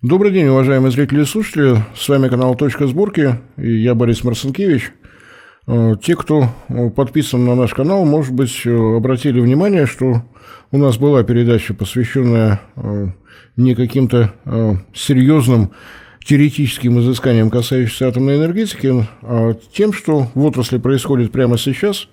[0.00, 1.84] Добрый день, уважаемые зрители и слушатели.
[1.96, 4.92] С вами канал «Точка сборки» и я Борис Марцинкевич.
[5.66, 10.22] Э, те, кто э, подписан на наш канал, может быть, э, обратили внимание, что
[10.70, 12.60] у нас была передача, посвященная
[13.56, 14.34] не каким-то
[14.94, 15.72] серьезным
[16.24, 22.06] теоретическим изысканиям, касающимся атомной энергетики, а тем, что в отрасли происходит прямо сейчас.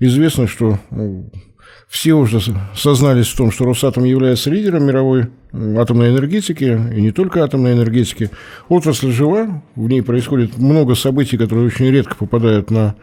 [0.00, 0.78] Известно, что
[1.88, 2.40] все уже
[2.74, 8.30] сознались в том, что Росатом является лидером мировой атомной энергетики, и не только атомной энергетики.
[8.68, 12.96] Отрасль жива, в ней происходит много событий, которые очень редко попадают на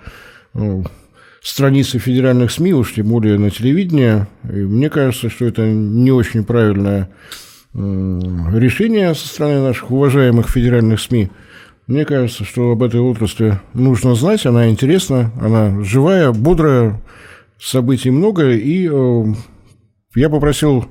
[0.53, 0.85] ну,
[1.41, 4.27] страницы федеральных СМИ, уж тем более на телевидение.
[4.44, 7.09] И мне кажется, что это не очень правильное
[7.73, 11.31] решение со стороны наших уважаемых федеральных СМИ.
[11.88, 17.02] Мне кажется, что об этой отрасли нужно знать, она интересна, она живая, бодрая,
[17.63, 19.26] событий много, и э,
[20.16, 20.85] я попросил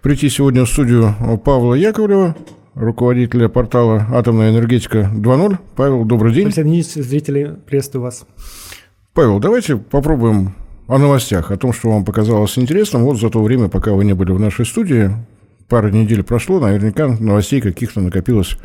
[0.00, 1.14] прийти сегодня в студию
[1.44, 2.36] Павла Яковлева,
[2.74, 5.58] руководителя портала «Атомная энергетика 2.0».
[5.76, 6.46] Павел, добрый день.
[6.46, 8.26] Присоединитесь, зрители, приветствую вас.
[9.14, 10.54] Павел, давайте попробуем
[10.86, 13.04] о новостях, о том, что вам показалось интересным.
[13.04, 15.10] Вот за то время, пока вы не были в нашей студии,
[15.68, 18.56] пара недель прошло, наверняка новостей каких-то накопилось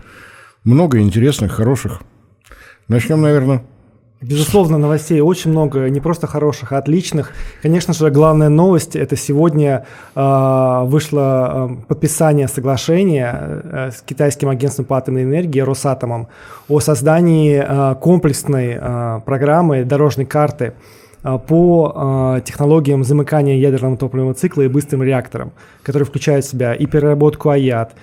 [0.63, 2.01] много интересных, хороших.
[2.87, 3.63] Начнем, наверное,
[4.19, 7.33] Безусловно, новостей очень много, не просто хороших, а отличных.
[7.61, 14.85] Конечно же, главная новость– это сегодня э, вышло э, подписание соглашения э, с китайским агентством
[14.85, 16.29] по атомной энергии Росатомом
[16.67, 20.73] о создании э, комплексной э, программы дорожной карты
[21.47, 25.51] по технологиям замыкания ядерного топливного цикла и быстрым реакторам,
[25.83, 27.95] который включает в себя и переработку АЯД,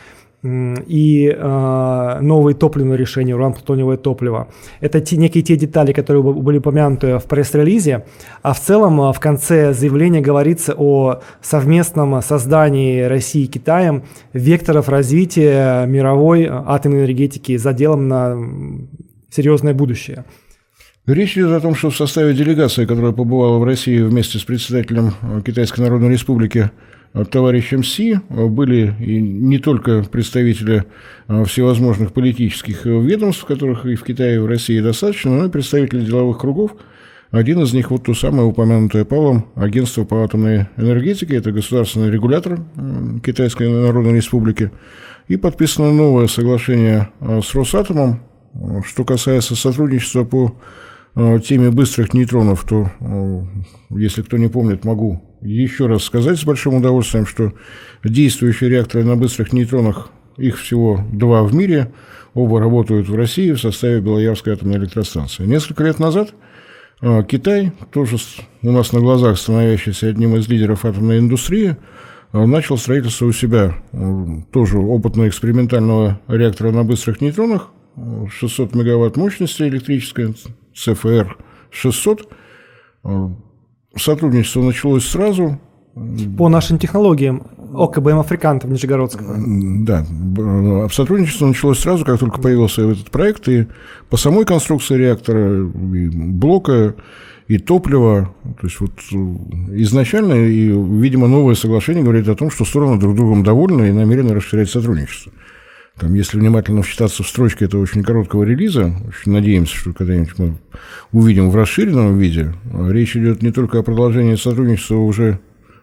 [0.44, 4.48] и э, новые топливные решения, уран-плутониевое топливо.
[4.80, 8.04] Это те, некие те детали, которые были упомянуты в пресс-релизе,
[8.42, 14.90] а в целом а, в конце заявления говорится о совместном создании России и Китаем векторов
[14.90, 18.36] развития мировой атомной энергетики за делом на
[19.30, 20.24] серьезное будущее.
[21.06, 25.12] Речь идет о том, что в составе делегации, которая побывала в России вместе с председателем
[25.44, 26.70] Китайской Народной Республики
[27.30, 30.84] товарищем Си были не только представители
[31.28, 36.04] а, всевозможных политических ведомств, которых и в Китае, и в России достаточно, но и представители
[36.04, 36.72] деловых кругов.
[37.30, 42.60] Один из них, вот то самое упомянутое Павлом, агентство по атомной энергетике, это государственный регулятор
[43.24, 44.72] Китайской Народной Республики,
[45.28, 48.22] и подписано новое соглашение а, с Росатомом,
[48.84, 50.56] что касается сотрудничества по
[51.14, 52.90] а, теме быстрых нейтронов, то,
[53.90, 57.52] если кто не помнит, могу еще раз сказать с большим удовольствием, что
[58.02, 61.92] действующие реакторы на быстрых нейтронах, их всего два в мире,
[62.32, 65.44] оба работают в России в составе Белоярской атомной электростанции.
[65.44, 66.34] Несколько лет назад
[67.00, 68.16] а, Китай, тоже
[68.62, 71.76] у нас на глазах становящийся одним из лидеров атомной индустрии,
[72.32, 79.62] а, начал строительство у себя а, тоже опытно-экспериментального реактора на быстрых нейтронах, 600 мегаватт мощности
[79.62, 80.34] электрической,
[80.74, 82.26] ЦФР-600,
[83.96, 85.58] Сотрудничество началось сразу.
[86.36, 87.46] По нашим технологиям
[87.76, 89.36] ОКБМ Африкантов Нижегородского.
[89.38, 90.04] Да,
[90.90, 93.66] сотрудничество началось сразу, как только появился этот проект, и
[94.10, 96.94] по самой конструкции реактора, и блока,
[97.46, 98.34] и топлива.
[98.60, 98.92] То есть вот
[99.72, 104.34] изначально, и, видимо, новое соглашение говорит о том, что стороны друг другом довольны и намерены
[104.34, 105.32] расширять сотрудничество.
[105.98, 110.56] Там, если внимательно вчитаться в строчки этого очень короткого релиза, очень надеемся, что когда-нибудь мы
[111.12, 112.52] увидим в расширенном виде,
[112.88, 115.38] речь идет не только о продолжении сотрудничества уже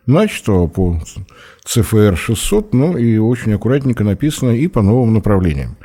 [0.06, 1.02] начатого по
[1.66, 5.78] ЦФР-600, но и очень аккуратненько написано и по новым направлениям.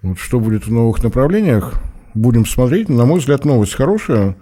[0.00, 1.74] Вот что будет в новых направлениях,
[2.14, 2.88] будем смотреть.
[2.88, 4.36] На мой взгляд, новость хорошая,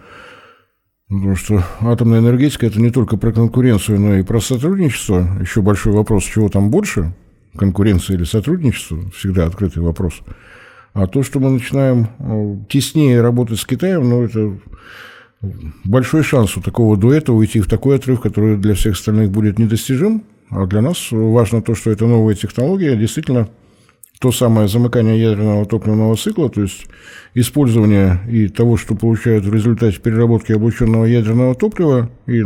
[1.09, 5.27] потому что атомная энергетика– это не только про конкуренцию, но и про сотрудничество.
[5.41, 7.13] Еще большой вопрос, чего там больше–
[7.57, 10.21] конкуренция или сотрудничество, всегда открытый вопрос.
[10.95, 14.59] А то, что мы начинаем э, теснее работать с Китаем, ну, это
[15.85, 20.25] большой шанс у такого дуэта уйти в такой отрыв, который для всех остальных будет недостижим.
[20.51, 23.49] А для нас важно то, что это новая технология, действительно
[24.21, 26.87] то самое замыкание ядерного топливного цикла, то есть
[27.35, 32.45] использование и того, что получают в результате переработки облученного ядерного топлива и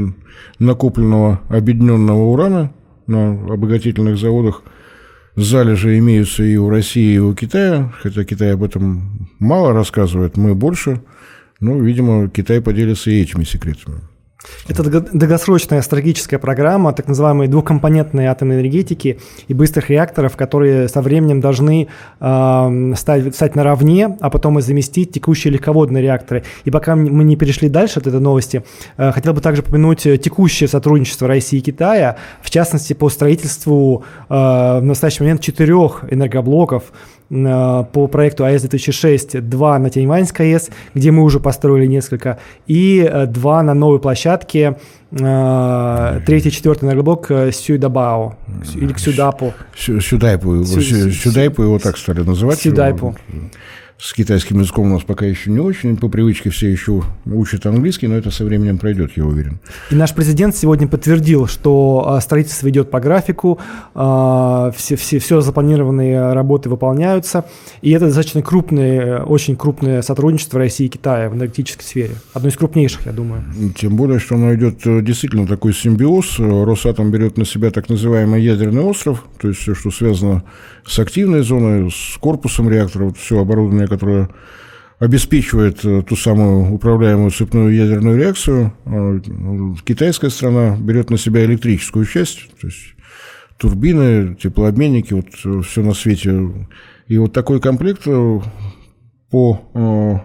[0.59, 2.73] накопленного объединенного урана
[3.07, 4.63] на обогатительных заводах–
[5.37, 10.55] Залежи имеются и у России, и у Китая, хотя Китай об этом мало рассказывает, мы
[10.55, 11.03] больше.
[11.61, 14.01] Ну, видимо, Китай поделится и этими секретами.
[14.69, 21.41] Это долгосрочная стратегическая программа так называемой двухкомпонентной атомной энергетики и быстрых реакторов, которые со временем
[21.41, 21.89] должны
[22.21, 26.45] э, стать, стать наравне, а потом и заместить текущие легководные реакторы.
[26.65, 28.65] И пока мы не перешли дальше от этой новости,
[28.97, 34.35] э, хотел бы также упомянуть текущее сотрудничество России и Китая, в частности по строительству э,
[34.35, 41.23] в настоящий момент четырех энергоблоков Э, по проекту АЭС-2006 два на Тяньваньской АЭС, где мы
[41.23, 44.77] уже построили несколько, и э, два на новой площадке,
[45.11, 48.37] э, третий, четвертый энергоблок Сюдабао,
[48.75, 49.55] или Сюдапу.
[49.77, 52.59] Сюдайпу, Сюдайпу его так стали называть.
[52.61, 53.17] Сюдайпу
[53.99, 58.09] с китайским языком у нас пока еще не очень, по привычке все еще учат английский,
[58.09, 59.59] но это со временем пройдет, я уверен.
[59.91, 63.59] И наш президент сегодня подтвердил, что а, строительство идет по графику,
[63.95, 67.47] а, все, все, все запланированные работы выполняются,
[67.81, 72.17] и это достаточно крупное, очень крупное сотрудничество России и Китая в энергетической сфере.
[72.35, 73.45] Одно из крупнейших, я думаю.
[73.79, 76.39] Тем более, что оно идет э, действительно такой симбиоз.
[76.39, 80.45] Росатом берет на себя так называемый ядерный остров, то есть все, что связано
[80.87, 84.29] с активной зоной, с корпусом реактора, вот все оборудование, которое
[84.99, 88.73] обеспечивает э, ту самую управляемую цепную ядерную реакцию.
[88.87, 89.21] А,
[89.85, 92.95] китайская страна берет на себя электрическую часть, то есть
[93.59, 96.67] турбины, теплообменники, вот э, все на свете.
[97.09, 98.41] И вот такой комплект э,
[99.31, 100.23] по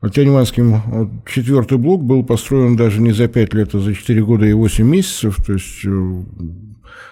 [0.00, 4.52] Тяньванским четвертый блок был построен даже не за 5 лет, а за 4 года и
[4.52, 5.36] 8 месяцев.
[5.44, 5.84] То есть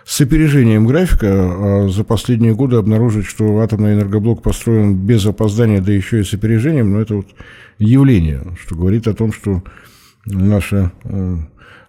[0.04, 5.92] с опережением графика, а за последние годы обнаружить, что атомный энергоблок построен без опоздания, да
[5.92, 7.26] еще и с опережением, но ну, это вот
[7.78, 9.64] явление, что говорит о том, что
[10.24, 11.36] наши э,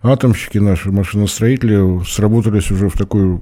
[0.02, 3.40] атомщики, наши машиностроители сработались уже в такой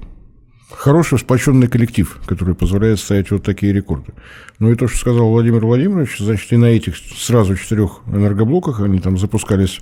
[0.70, 4.12] хороший, сплоченный коллектив, который позволяет ставить вот такие рекорды.
[4.58, 9.00] Ну и то, что сказал Владимир Владимирович, значит, и на этих сразу четырех энергоблоках они
[9.00, 9.80] там запускались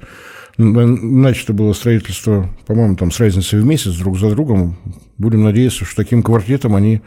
[0.57, 4.77] Начато было строительство, по-моему, там с разницей в месяц друг за другом.
[5.19, 7.03] Будем надеяться, что таким квартетом они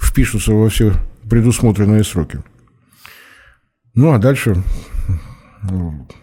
[0.00, 0.94] впишутся во все
[1.28, 2.42] предусмотренные сроки.
[3.94, 4.62] Ну, а дальше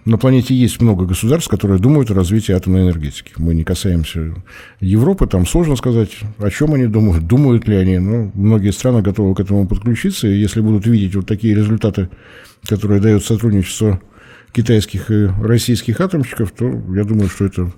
[0.06, 3.34] на планете есть много государств, которые думают о развитии атомной энергетики.
[3.38, 4.34] Мы не касаемся
[4.80, 7.98] Европы, там сложно сказать, о чем они думают, думают ли они.
[7.98, 12.10] Но многие страны готовы к этому подключиться, и если будут видеть вот такие результаты,
[12.68, 14.02] которые дает сотрудничество
[14.54, 16.66] китайских и российских атомщиков, то
[16.96, 17.72] я думаю, что это...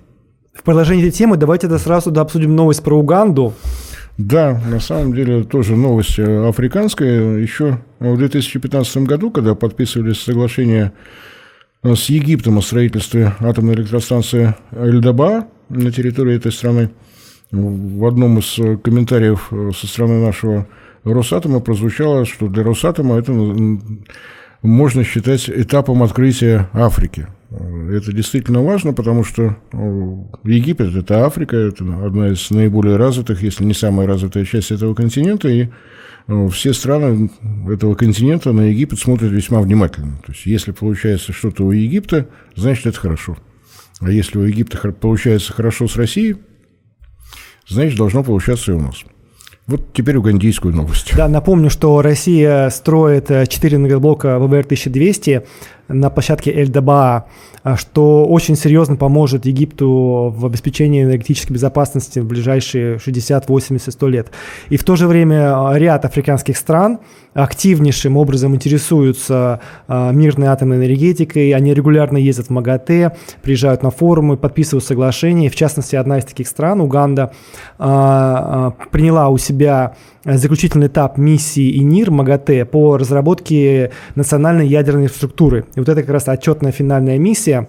[0.54, 3.54] В продолжении этой темы давайте тогда сразу да, обсудим новость про Уганду.
[4.16, 7.38] Да, на самом деле тоже новость э, африканская.
[7.38, 11.28] Еще в 2015 году, когда подписывались соглашения э,
[11.82, 16.90] с Египтом о строительстве атомной электростанции Эльдаба на территории этой страны,
[17.50, 20.66] в одном из э, комментариев со стороны нашего
[21.04, 23.32] Росатома прозвучало, что для Росатома это
[24.62, 27.28] можно считать этапом открытия Африки.
[27.50, 29.56] Это действительно важно, потому что
[30.44, 35.48] Египет– это Африка, это одна из наиболее развитых, если не самая развитая часть этого континента,
[35.48, 35.68] и
[36.50, 37.30] все страны
[37.70, 40.18] этого континента на Египет смотрят весьма внимательно.
[40.26, 43.38] То есть, если получается что-то у Египта, значит, это хорошо.
[44.00, 46.36] А если у Египта получается хорошо с Россией,
[47.66, 48.96] значит, должно получаться и у нас.
[49.66, 51.12] Вот теперь угандийскую новость.
[51.14, 55.46] Да, напомню, что Россия строит 4 э, энергоблока ВВР-1200
[55.88, 57.26] на площадке Эль-Даба,
[57.62, 64.08] а, что очень серьезно поможет Египту в обеспечении энергетической безопасности в ближайшие 60, 80, 100
[64.08, 64.30] лет.
[64.68, 67.00] И в то же время а, ряд африканских стран
[67.34, 74.36] активнейшим образом интересуются а, мирной атомной энергетикой, они регулярно ездят в МАГАТЭ, приезжают на форумы,
[74.36, 75.48] подписывают соглашения.
[75.48, 77.32] В частности, одна из таких стран, Уганда,
[77.78, 79.94] приняла у себя
[80.24, 85.64] заключительный этап миссии ИНИР МАГАТЭ по разработке национальной ядерной инфраструктуры.
[85.78, 87.68] И вот это как раз отчетная финальная миссия.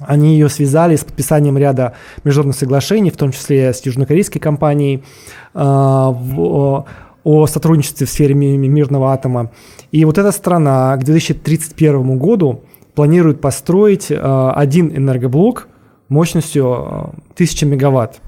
[0.00, 1.92] Они ее связали с подписанием ряда
[2.24, 5.04] международных соглашений, в том числе с южнокорейской компанией,
[5.52, 6.86] в,
[7.24, 9.50] о сотрудничестве в сфере мирного атома.
[9.90, 12.62] И вот эта страна к 2031 году
[12.94, 15.68] планирует построить э, один энергоблок
[16.08, 18.22] мощностью 1000 мегаватт.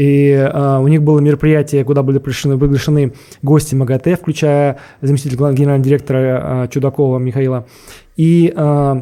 [0.00, 5.84] И э, у них было мероприятие, куда были приглашены, приглашены гости МАГАТЭ, включая заместителя генерального
[5.84, 7.66] директора э, Чудакова Михаила.
[8.16, 8.94] И э,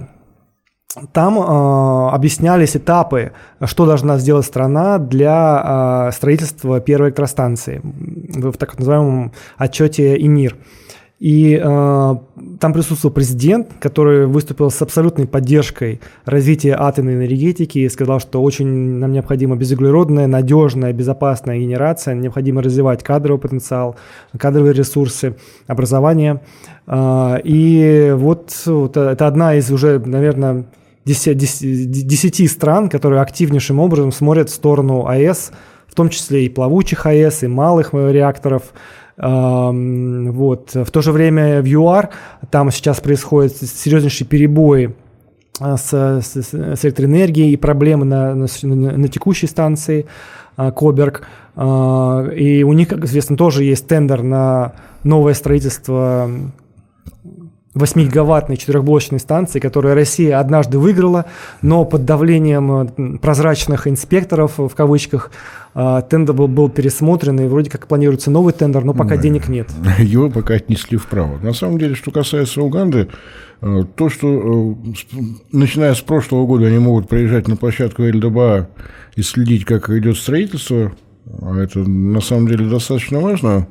[1.12, 3.31] там э, объяснялись этапы,
[3.64, 10.57] что должна сделать страна для э, строительства первой электростанции в так называемом отчете ИНИР.
[11.19, 12.17] И э,
[12.61, 18.67] там присутствовал президент, который выступил с абсолютной поддержкой развития атомной энергетики и сказал, что очень
[18.67, 23.97] нам необходима безуглеродная, надежная, безопасная генерация, необходимо развивать кадровый потенциал,
[24.39, 25.35] кадровые ресурсы,
[25.67, 26.41] образование.
[26.87, 30.67] Э, и вот, вот это одна из уже, наверное,
[31.05, 35.53] 10, стран, которые активнейшим образом смотрят в сторону АЭС,
[35.99, 38.73] том числе и плавучих АЭС, и малых реакторов.
[39.17, 40.75] Вот.
[40.75, 42.11] В то же время в ЮАР
[42.50, 44.95] там сейчас происходят серьезнейшие перебои
[45.61, 50.07] а, с, с, с электроэнергией и проблемы на, на, на текущей станции
[50.57, 51.26] а, Коберг.
[51.57, 56.31] А, и у них, как известно, тоже есть тендер на новое строительство
[57.75, 61.27] 8-гигаваттной четырехблочной станции, которую Россия однажды выиграла,
[61.63, 65.31] но под давлением прозрачных инспекторов, в кавычках,
[65.75, 69.23] тендер был, был пересмотрен, и вроде как планируется новый тендер, но пока да.
[69.23, 69.69] денег нет.
[69.99, 71.39] Его пока отнесли вправо.
[71.39, 73.09] На самом деле, что касается Уганды,
[73.61, 78.69] Э, то, что э, начиная с прошлого года они могут приезжать на площадку ЛДБА
[79.17, 80.93] и следить, как идет строительство,
[81.43, 83.67] а это на самом деле достаточно важно.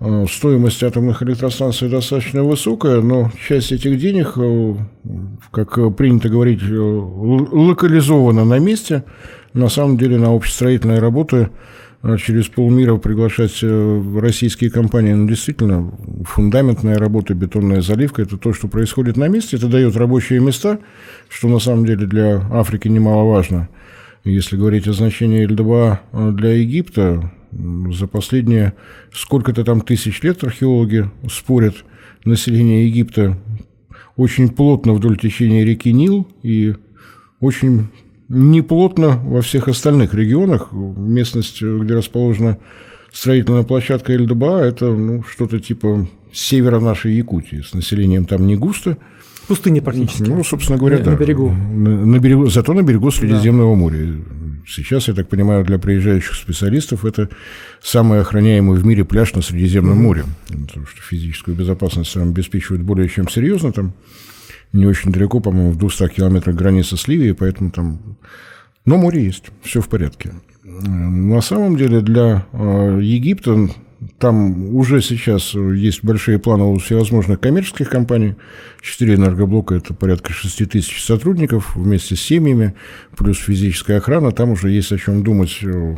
[0.00, 4.34] Э, стоимость атомных электростанций достаточно высокая, но часть этих денег,
[5.50, 9.04] как принято говорить, локализована на месте.
[9.52, 11.50] На самом деле на общестроительные работы–
[12.08, 15.92] а через полмира приглашать э, российские компании, ну, действительно,
[16.24, 20.78] фундаментная работа, бетонная заливка, это то, что происходит на месте, это дает рабочие места,
[21.28, 23.68] что на самом деле для Африки немаловажно.
[24.22, 27.32] Если говорить о значении ЛДБА э, для Египта,
[27.92, 28.74] за последние
[29.12, 31.84] сколько-то там тысяч лет археологи спорят,
[32.24, 33.38] население Египта
[34.16, 36.74] очень плотно вдоль течения реки Нил и
[37.40, 37.88] очень
[38.28, 40.72] неплотно во всех остальных регионах.
[40.72, 42.58] Местность, где расположена
[43.12, 47.62] строительная площадка Эльдоба, это ну, что-то типа севера нашей Якутии.
[47.62, 48.96] С населением там не густо.
[49.48, 50.28] Пустыня практически.
[50.28, 51.10] Ну, собственно говоря, на, да.
[51.12, 51.50] На берегу.
[51.50, 52.46] На, на берегу.
[52.48, 53.78] Зато на берегу Средиземного да.
[53.78, 54.14] моря.
[54.66, 57.28] Сейчас, я так понимаю, для приезжающих специалистов это
[57.80, 60.24] самый охраняемый в мире пляж на Средиземном море.
[60.48, 63.72] Потому что физическую безопасность там обеспечивают более чем серьезно.
[63.72, 63.94] Там
[64.72, 68.16] не очень далеко, по-моему, в 200 километрах границы с Ливией, поэтому там...
[68.84, 70.34] Но море есть, все в порядке.
[70.64, 73.68] На самом деле для э, Египта
[74.18, 78.34] там уже сейчас есть большие планы у всевозможных коммерческих компаний.
[78.82, 82.74] Четыре энергоблока– это порядка 6 тысяч сотрудников вместе с семьями,
[83.16, 84.32] плюс физическая охрана.
[84.32, 85.96] Там уже есть о чем думать э,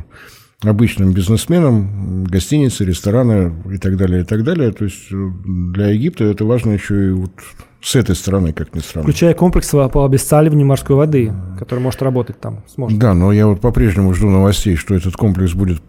[0.63, 4.73] обычным бизнесменам, гостиницы, рестораны и так далее, и так далее.
[4.73, 7.33] То есть э, для Египта это важно еще и вот
[7.81, 9.05] с этой стороны, как ни странно.
[9.05, 12.65] Включая комплекс по обесцаливанию морской воды, который может работать там.
[12.67, 12.99] Сможет.
[12.99, 15.81] Да, но я вот по-прежнему жду новостей, что этот комплекс будет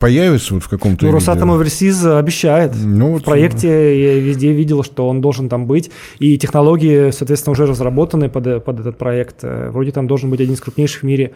[0.00, 2.72] появится вот в каком-то Ну, Росатом Оверсиз обещает.
[2.74, 3.22] Ну, вот...
[3.22, 3.68] В проекте
[4.02, 5.90] я везде видел, что он должен там быть.
[6.18, 9.42] И технологии, соответственно, уже разработаны под, под этот проект.
[9.42, 11.32] Вроде там должен быть один из крупнейших в мире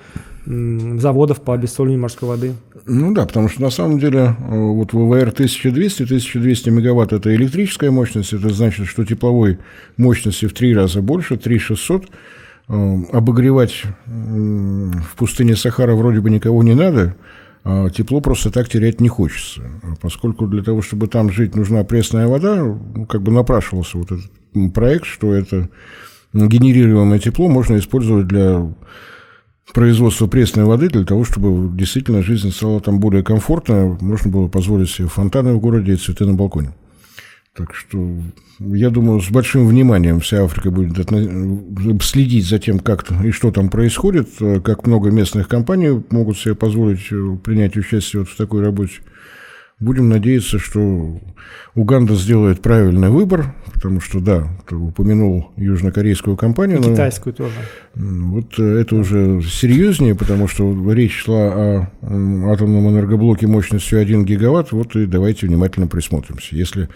[0.47, 2.55] заводов по обессоливанию морской воды.
[2.87, 7.91] Ну да, потому что на самом деле э, вот ВВР 1200, 1200 мегаватт– это электрическая
[7.91, 9.59] мощность, это значит, что тепловой
[9.99, 12.05] мощности в три раза больше, 3600.
[12.69, 17.15] Э, обогревать в пустыне Сахара вроде бы никого не надо–
[17.95, 19.63] тепло просто так терять не хочется.
[20.01, 22.79] Поскольку для того, чтобы там жить, нужна пресная вода,
[23.09, 25.71] как бы напрашивался вот этот проект, что это
[26.33, 28.75] генерируемое тепло можно использовать для
[29.73, 34.91] производства пресной воды для того, чтобы действительно жизнь стала там более комфортной, можно было позволить
[34.91, 36.75] себе фонтаны в городе и цветы на балконе.
[37.57, 38.21] Так что
[38.59, 43.69] я думаю, с большим вниманием вся Африка будет следить за тем, как и что там
[43.69, 44.29] происходит,
[44.65, 48.95] как много местных компаний могут себе позволить э, принять участие вот в такой работе.
[49.79, 51.21] Будем надеяться, что
[51.75, 56.79] Уганда сделает правильный выбор, потому что, да, ты упомянул южнокорейскую компанию.
[56.79, 57.55] И китайскую тоже.
[57.95, 61.91] Вот э, это уже серьезнее, потому что речь шла о
[62.53, 64.71] атомном энергоблоке мощностью 1 гигаватт.
[64.71, 66.55] Вот и давайте внимательно присмотримся.
[66.55, 66.89] Если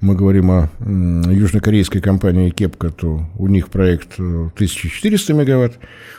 [0.00, 5.78] мы говорим о южнокорейской компании Кепка, то у них проект 1400 э, мегаватт,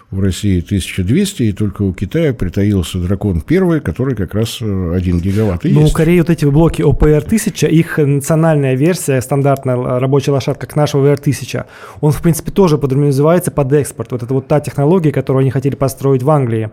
[0.09, 5.19] в России 1200, и только у Китая притаился дракон первый, который как раз 1 э,
[5.19, 5.65] гигаватт.
[5.65, 5.93] И ну, есть.
[5.93, 11.66] у Кореи вот эти блоки ОПР-1000, их национальная версия, стандартная рабочая лошадка, как нашего VR-1000,
[12.02, 14.12] он, в принципе, тоже подразумевается под экспорт.
[14.12, 16.70] Вот это вот та технология, которую они хотели построить в Англии.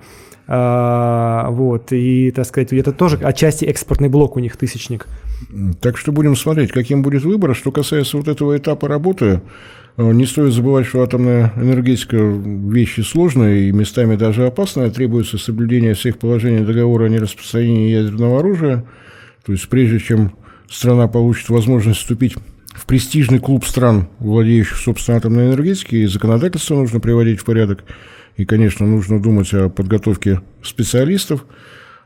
[0.46, 5.06] А, вот, и, так сказать, это тоже отчасти экспортный блок у них, тысячник.
[5.80, 7.54] Так что будем смотреть, каким будет выбор.
[7.54, 9.40] Что касается вот этого этапа работы,
[9.96, 14.90] э, не стоит забывать, что атомная энергетика– вещь сложная и местами даже опасная.
[14.90, 18.84] Требуется соблюдение всех положений договора о нераспространении ядерного оружия.
[19.46, 20.32] То есть прежде чем
[20.68, 22.34] страна получит возможность вступить
[22.74, 27.84] в престижный клуб стран, владеющих, собственно, атомной энергетикой, и законодательство нужно приводить в порядок.
[28.36, 31.44] И, конечно, нужно думать о подготовке специалистов–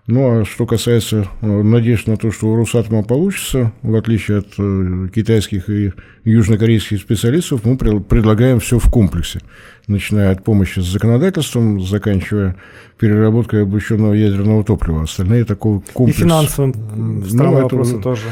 [0.08, 5.68] Ну, а что касается надежд на то, что у Росатома получится, в отличие от китайских
[5.68, 5.92] и
[6.24, 9.40] южнокорейских специалистов, мы предлагаем все в комплексе,
[9.86, 12.56] начиная от помощи с законодательством, заканчивая
[12.98, 15.02] переработкой обученного ядерного топлива.
[15.02, 16.18] Остальные такой комплекс...
[16.18, 18.24] И финансовым ну, вопросы тоже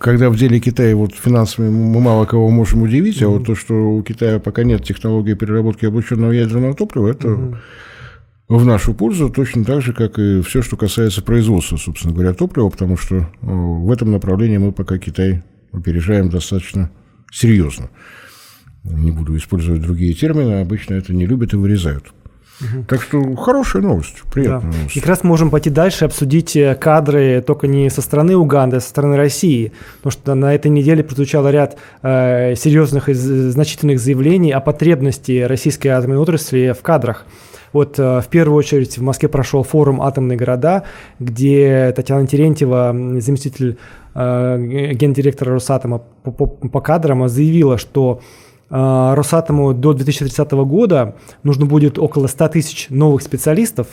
[0.00, 3.26] когда в деле Китая вот финансами мы мало кого можем удивить, mm-hmm.
[3.26, 7.56] а вот то, что у Китая пока нет технологии переработки облученного ядерного топлива, это mm-hmm.
[8.58, 12.68] В нашу пользу точно так же, как и все, что касается производства, собственно говоря, топлива,
[12.68, 16.90] потому что э, в этом направлении мы пока Китай опережаем достаточно
[17.30, 17.90] серьезно.
[18.82, 22.12] Не буду использовать другие термины, обычно это не любят и вырезают.
[22.60, 22.84] Угу.
[22.88, 24.78] Так что хорошая новость, приятная да.
[24.78, 24.96] новость.
[24.96, 28.80] И как раз можем пойти дальше, обсудить э, кадры только не со стороны Уганды, а
[28.80, 29.72] со стороны России.
[30.02, 35.88] Потому что на этой неделе прозвучал ряд э, серьезных и значительных заявлений о потребности российской
[35.88, 37.24] атомной отрасли в кадрах.
[37.72, 40.84] Вот э, в первую очередь в Москве прошел форум «Атомные города»,
[41.18, 43.78] где Татьяна Терентьева, заместитель
[44.14, 48.20] э, гендиректора Росатома по, по, по кадрам, заявила, что
[48.70, 53.88] Росатому до 2030 года нужно будет около 100 тысяч новых специалистов,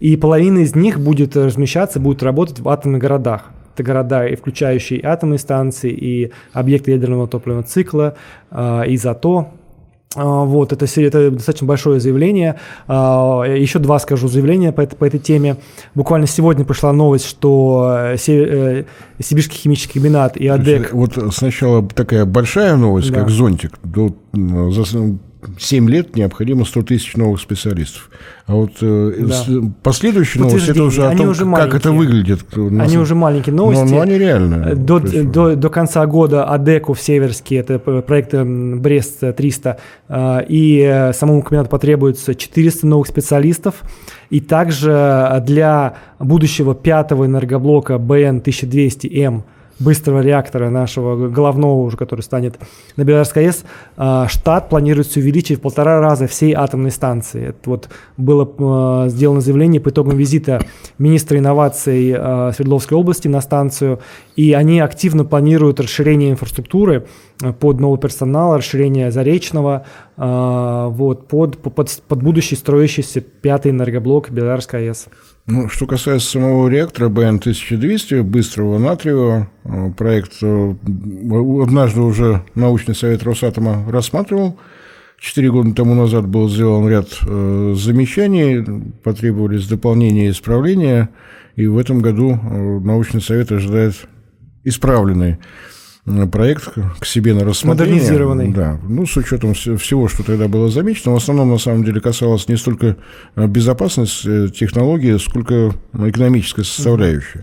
[0.00, 3.50] и половина из них будет размещаться, будет работать в атомных городах.
[3.74, 8.16] Это города, и включающие атомные станции, и объекты ядерного топливного цикла,
[8.50, 9.65] а, и ЗАТО, а,
[10.14, 12.58] вот, это, это достаточно большое заявление.
[12.86, 15.56] А, еще два скажу заявления по, по этой теме.
[15.94, 18.84] Буквально сегодня пришла новость, что э, э,
[19.20, 20.92] Сибирский химический комбинат и АДЭК...
[20.92, 23.20] Вот сначала такая большая новость, да.
[23.20, 24.14] как зонтик, до,
[25.58, 28.10] 7 лет необходимо 100 тысяч новых специалистов.
[28.46, 29.44] А вот э, да.
[29.82, 32.44] последующие новости, это уже о том, уже как это выглядит.
[32.56, 33.82] Они уже маленькие новости.
[33.82, 34.74] Но, но они реальные.
[34.74, 39.76] До, до, до конца года АДЭКу в Северске, это проект Брест-300,
[40.08, 43.82] э, и э, самому комбинату потребуется 400 новых специалистов.
[44.30, 49.42] И также для будущего пятого энергоблока БН-1200М–
[49.78, 52.58] быстрого реактора нашего головного уже, который станет
[52.96, 53.64] на Белорусской АЭС,
[53.96, 57.48] а, штат планируется увеличить в полтора раза всей атомной станции.
[57.48, 60.60] Это вот было а, сделано заявление по итогам визита
[60.98, 64.00] министра инноваций а, Свердловской области на станцию,
[64.34, 67.06] и они активно планируют расширение инфраструктуры
[67.60, 69.84] под новый персонал, расширение Заречного,
[70.16, 75.08] вот, под, под, под будущий строящийся пятый энергоблок Белорусской АЭС.
[75.48, 80.74] Ну, что касается самого реактора БН-1200, быстрого натриевого, э, проект э,
[81.62, 84.58] однажды уже научный совет Росатома рассматривал.
[85.20, 88.64] Четыре года тому назад был сделан ряд э, замечаний,
[89.04, 91.10] потребовались дополнения и исправления,
[91.54, 93.94] и в этом году научный совет ожидает
[94.64, 95.38] исправленный
[96.30, 97.94] проект к себе на рассмотрение.
[97.94, 98.52] Модернизированный.
[98.52, 101.14] Да, ну, с учетом всего, что тогда было замечено.
[101.14, 102.96] В основном, на самом деле, касалось не столько
[103.34, 107.40] э, безопасности э, технологии, сколько экономической составляющей.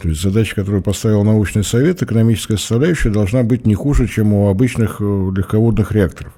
[0.00, 4.48] То есть задача, которую поставил научный совет, экономическая составляющая должна быть не хуже, чем у
[4.48, 6.32] обычных э, легководных реакторов.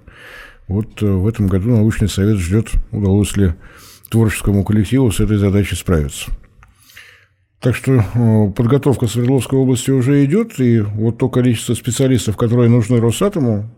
[0.67, 3.55] Вот в этом году научный совет ждет, удалось ли
[4.09, 6.31] творческому коллективу с этой задачей справиться.
[7.61, 13.01] Так что э, подготовка Свердловской области уже идет, и вот то количество специалистов, которые нужны
[13.01, 13.69] Росатому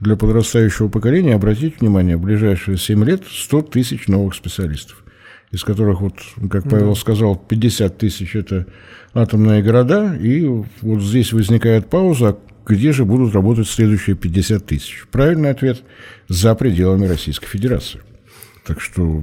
[0.00, 5.04] для подрастающего поколения, обратите внимание, в ближайшие 7 лет 100 тысяч новых специалистов,
[5.52, 6.14] из которых, вот,
[6.50, 8.66] как Павел сказал, 50 тысяч– это
[9.14, 10.44] атомные города, и
[10.80, 15.06] вот здесь возникает пауза, где же будут работать следующие 50 тысяч?
[15.12, 15.82] Правильный ответ–
[16.28, 18.00] за пределами Российской Федерации.
[18.64, 19.22] Так что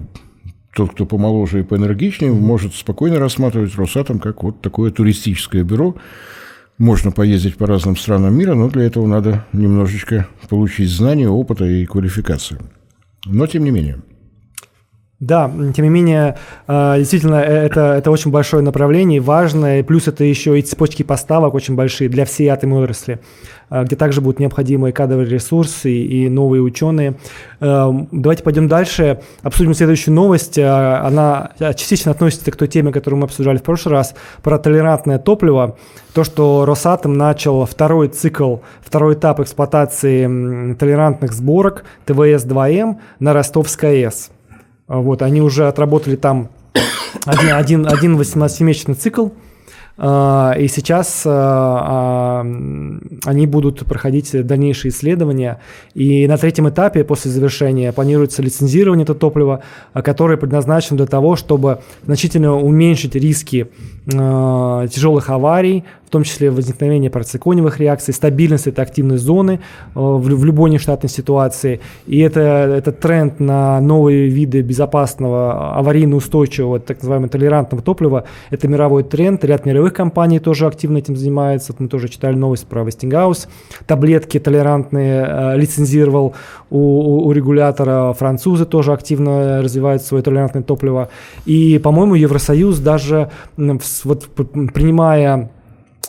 [0.80, 5.98] тот, кто помоложе и поэнергичнее, может спокойно рассматривать Росатом как вот такое туристическое бюро.
[6.78, 11.86] Можно поездить по разным странам мира, но для этого надо немножечко получить знания, опыта и
[11.86, 12.62] квалификацию.
[13.26, 13.98] Но тем не менее.
[15.20, 20.24] Да, тем не менее, а, действительно, э, это, это очень большое направление, важное, плюс это
[20.24, 23.20] еще и цепочки поставок очень большие для всей атомной отрасли,
[23.70, 27.16] а, где также будут необходимые кадровые ресурсы и новые ученые.
[27.60, 30.58] А, давайте пойдем дальше, обсудим следующую новость.
[30.58, 35.78] Она частично относится к той теме, которую мы обсуждали в прошлый раз, про толерантное топливо.
[36.14, 44.32] То, что Росатом начал второй цикл, второй этап эксплуатации толерантных сборок ТВС-2М на Ростовской АЭС.
[44.90, 46.50] А вот, они уже отработали там
[47.26, 49.30] один, один, один 18-месячный цикл,
[50.02, 52.46] и сейчас а,
[53.26, 55.60] они будут проходить дальнейшие исследования.
[55.94, 59.62] И на третьем этапе после завершения планируется лицензирование этого топлива,
[59.94, 63.68] которое предназначено для того, чтобы значительно уменьшить риски
[64.08, 69.60] тяжелых аварий, в том числе возникновение парациконевых реакций, стабильность этой активной зоны
[69.94, 71.82] в, любой нештатной ситуации.
[72.08, 78.68] И это, этот тренд на новые виды безопасного, аварийно устойчивого, так называемого толерантного топлива, это
[78.68, 79.46] мировой тренд.
[79.46, 81.74] Ряд мировых компаний тоже активно этим занимается.
[81.78, 83.48] Мы тоже читали новость про Westinghouse.
[83.88, 86.36] Таблетки толерантные э, лицензировал
[86.70, 88.14] у, у, регулятора.
[88.14, 91.10] Французы тоже активно развивают свое толерантное топливо.
[91.46, 95.48] И, по-моему, Евросоюз даже вот, принимая э,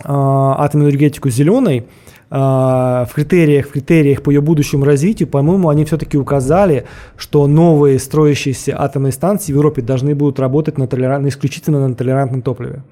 [0.04, 1.86] атомную энергетику зеленой,
[2.30, 8.80] в критериях, в критериях по ее будущему развитию, по-моему, они все-таки указали, что новые строящиеся
[8.80, 12.84] атомные станции в Европе должны будут работать на толерант, исключительно на толерантном топливе.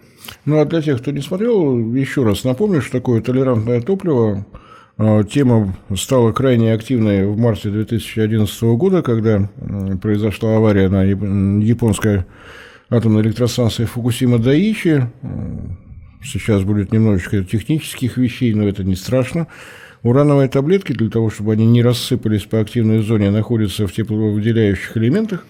[0.45, 4.45] Ну, а для тех, кто не смотрел, еще раз напомню, что такое толерантное топливо.
[4.97, 9.49] А, тема стала крайне активной в марте 2011 года, когда
[10.03, 12.25] произошла авария на японской
[12.91, 15.05] атомной электростанции Фукусима-Даичи.
[16.23, 19.47] Сейчас будет немножечко технических вещей, но это не страшно.
[20.03, 25.45] Урановые таблетки, для того, чтобы они не рассыпались по активной зоне, находятся в тепловыделяющих элементах.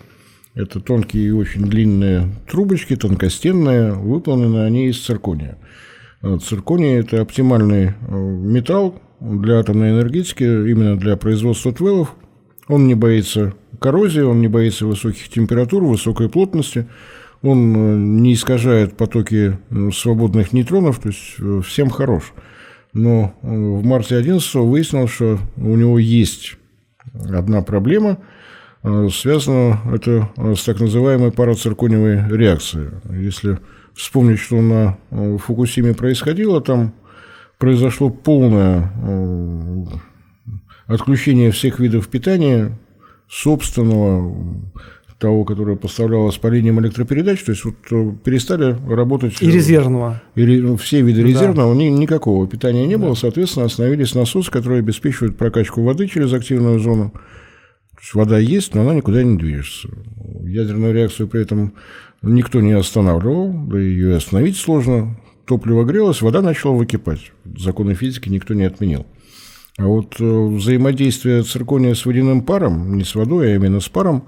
[0.55, 5.59] Это тонкие и очень длинные трубочки, тонкостенные, выполнены они из циркония.
[6.43, 12.15] Цирконий– это оптимальный э, металл для атомной энергетики, именно для производства твелов.
[12.67, 16.87] Он не боится коррозии, он не боится высоких температур, высокой плотности–
[17.43, 22.33] он э, не искажает потоки э, свободных нейтронов, то есть э, всем хорош.
[22.95, 26.57] Но в марте 11 выяснилось, что у него есть
[27.15, 28.19] одна проблема,
[29.13, 32.89] связана это с так называемой парациркониевой реакцией.
[33.11, 33.59] Если
[33.95, 36.95] вспомнить, что на Фукусиме происходило, там
[37.59, 38.91] произошло полное
[40.87, 42.73] отключение всех видов питания,
[43.29, 44.35] собственного,
[45.19, 49.43] того, которое поставлялось по линиям электропередач, то есть вот э, перестали работать...
[49.43, 50.23] И резервного.
[50.37, 51.81] Или ну, все виды резервного, да.
[51.81, 53.03] ни, никакого питания не да.
[53.05, 57.11] было, соответственно, остановились насосы, которые обеспечивают прокачку воды через активную зону.
[57.11, 59.89] То есть вода есть, но она никуда не движется.
[60.45, 61.75] Ядерную реакцию при этом
[62.23, 65.19] никто не останавливал, да и ее остановить сложно.
[65.47, 67.33] Топливо грелось, вода начала выкипать.
[67.57, 69.07] Законы физики никто не отменил.
[69.79, 74.25] А вот э, взаимодействие циркония с водяным паром, не с водой, а именно с паром,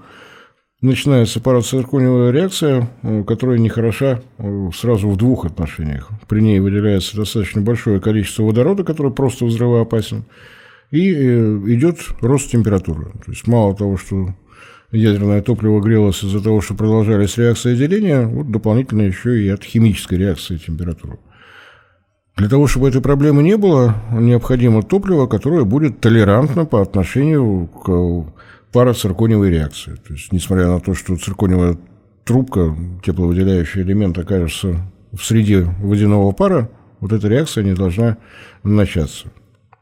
[0.81, 6.09] начинается парациркониевая реакция, э, которая нехороша э, сразу в двух отношениях.
[6.27, 10.25] При ней выделяется достаточно большое количество водорода, который просто взрывоопасен,
[10.89, 13.05] и э, идет рост температуры.
[13.25, 14.33] То есть мало того, что
[14.91, 20.15] ядерное топливо грелось из-за того, что продолжались реакции деления, вот дополнительно еще и от химической
[20.17, 21.19] реакции температуры.
[22.37, 28.25] Для того, чтобы этой проблемы не было, необходимо топливо, которое будет толерантно по отношению к
[28.71, 29.95] пара циркониевой реакции.
[29.95, 31.77] То есть, несмотря на то, что циркониевая
[32.23, 38.17] трубка, тепловыделяющий элемент, окажется в среде водяного пара, вот эта реакция не должна
[38.63, 39.27] начаться.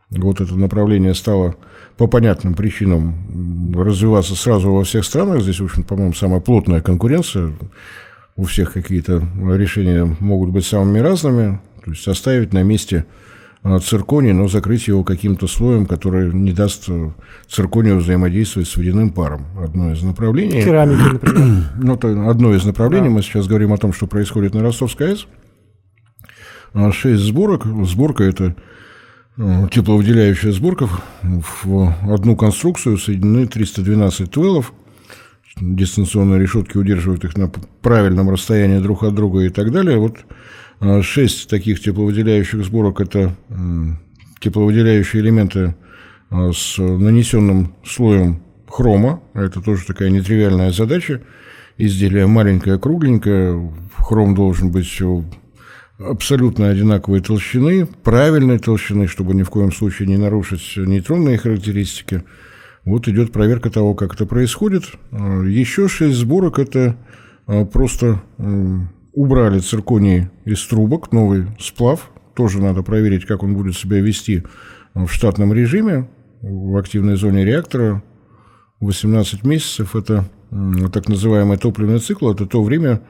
[0.10, 1.56] Вот это направление стало
[1.98, 5.42] по понятным причинам развиваться сразу во всех странах.
[5.42, 7.54] Здесь, в общем, по-моему, самая плотная конкуренция.
[8.36, 9.22] У всех какие-то
[9.54, 11.60] решения могут быть самыми разными.
[11.84, 13.06] То есть оставить на месте
[13.64, 17.12] цирконий, но закрыть его каким-то слоем, который не даст э,
[17.48, 19.48] цирконию взаимодействовать с водяным паром.
[19.62, 20.64] Одно из направлений.
[20.64, 21.64] Керамики, например.
[21.78, 23.10] Ну, это одно из направлений.
[23.10, 23.16] Да.
[23.16, 25.28] Мы сейчас говорим о том, что происходит на Ростовской АЭС.
[26.74, 27.66] А, шесть сборок.
[27.66, 28.56] Сборка– это
[29.38, 30.88] э, тепловыделяющая сборка.
[31.22, 34.72] В одну конструкцию соединены 312 твелов.
[35.60, 39.98] Дистанционные решетки удерживают их на правильном расстоянии друг от друга и так далее.
[39.98, 40.20] Вот
[41.02, 43.36] шесть таких тепловыделяющих сборок– это
[44.40, 45.76] тепловыделяющие элементы
[46.30, 49.22] а, с нанесенным слоем хрома.
[49.34, 51.22] Это тоже такая нетривиальная задача.
[51.78, 53.72] Изделие маленькое, кругленькое.
[53.96, 55.02] Хром должен быть
[55.98, 62.24] абсолютно одинаковой толщины, правильной толщины, чтобы ни в коем случае не нарушить нейтронные характеристики.
[62.86, 64.84] Вот идет проверка того, как это происходит.
[65.12, 66.96] А, еще шесть сборок– это
[67.74, 68.22] просто
[69.14, 72.12] убрали цирконий из трубок, новый сплав.
[72.36, 74.44] Тоже надо проверить, как он будет себя вести
[74.94, 76.10] в штатном режиме,
[76.42, 78.02] в активной зоне реактора.
[78.80, 80.30] 18 месяцев– это
[80.94, 83.02] так называемый топливный цикл, это то время,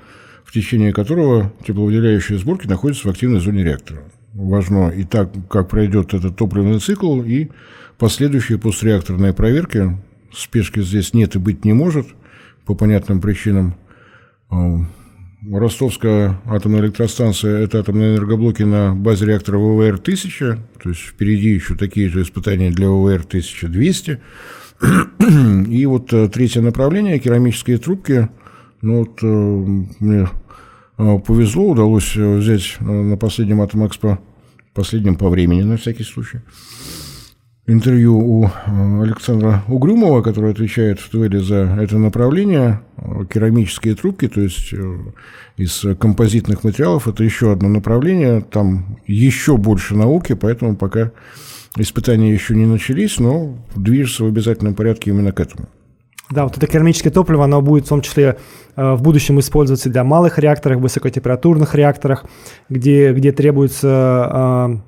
[0.44, 4.02] в течение которого тепловыделяющие сборки находятся в активной зоне реактора.
[4.34, 7.50] Важно и так, как пройдет этот топливный цикл, и
[7.98, 9.98] последующие постреакторные проверки.
[10.34, 12.08] Спешки здесь нет и быть не может
[12.66, 13.76] по понятным причинам.
[15.48, 22.10] Ростовская атомная электростанция– это атомные энергоблоки на базе реактора ВВР-1000, то есть впереди еще такие
[22.10, 24.20] же испытания для ВВР-1200.
[25.70, 28.28] И вот э, третье направление– керамические трубки.
[28.82, 30.28] Ну вот э, мне
[30.98, 34.20] э, повезло, удалось взять на последнем Атом-Экспо,
[34.74, 36.40] последнем по времени, на всякий случай–
[37.74, 42.82] интервью у э, Александра Угрюмова, который отвечает в дуэли за это направление.
[43.32, 44.98] Керамические трубки, то есть э,
[45.58, 48.42] из композитных материалов, это еще одно направление.
[48.42, 51.12] Там еще больше науки, поэтому пока
[51.78, 55.68] испытания еще не начались, но движется в обязательном порядке именно к этому.
[56.30, 58.38] Да, вот это керамическое топливо, оно будет в том числе
[58.76, 62.26] э, в будущем использоваться для малых реакторов, высокотемпературных реакторах,
[62.70, 64.82] где, где требуется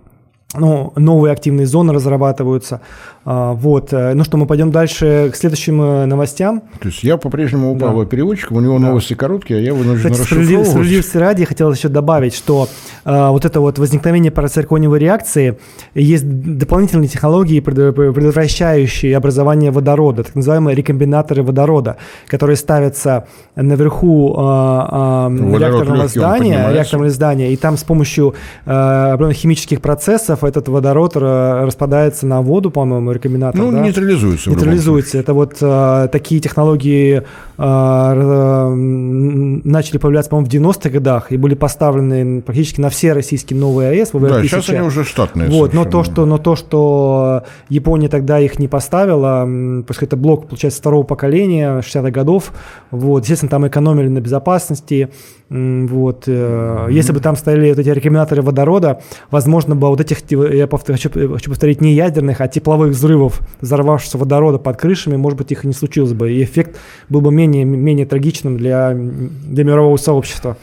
[0.58, 2.82] ну, новые активные зоны разрабатываются.
[3.24, 3.94] А, вот.
[3.94, 6.62] Э, ну что, мы пойдем дальше к следующим э, новостям.
[6.80, 8.10] То есть я по-прежнему у Павла да.
[8.10, 8.88] переводчиком, у него да.
[8.88, 10.68] новости короткие, а я вынужден Кстати, расшифровывать.
[10.68, 12.68] Справедливости ради, я хотел еще добавить, что
[13.06, 15.60] э, вот это вот возникновение парациркониевой реакции,
[15.94, 25.58] есть дополнительные технологии, предотвращающие образование водорода, так называемые рекомбинаторы водорода, которые ставятся наверху э, э,
[25.60, 28.34] реакторного здания, реакторного здания, и там с помощью
[28.66, 33.60] э, химических процессов этот водород распадается на воду, по-моему, рекомендатор.
[33.60, 33.80] Ну, да?
[33.80, 34.50] нейтрализуется.
[34.50, 35.18] Нейтрализуется.
[35.18, 37.24] Это вот а, такие технологии
[37.58, 43.90] а, начали появляться, по-моему, в 90-х годах и были поставлены практически на все российские новые
[43.90, 44.12] АЭС.
[44.14, 45.50] Да, сейчас они уже штатные.
[45.50, 49.48] Вот, но то, что, но то, что Япония тогда их не поставила,
[49.88, 52.52] поскольку это блок, получается, второго поколения, 60-х годов,
[52.92, 55.10] вот, естественно, там экономили на безопасности,
[55.52, 56.30] вот.
[56.30, 56.94] Mm-hmm.
[56.94, 61.50] Если бы там стояли вот эти рекомбинаторы водорода, возможно бы вот этих, я хочу, хочу
[61.50, 65.74] повторить, не ядерных, а тепловых взрывов взорвавшегося водорода под крышами, может быть, их и не
[65.74, 66.32] случилось бы.
[66.32, 66.78] И эффект
[67.10, 70.56] был бы менее, менее трагичным для, для мирового сообщества.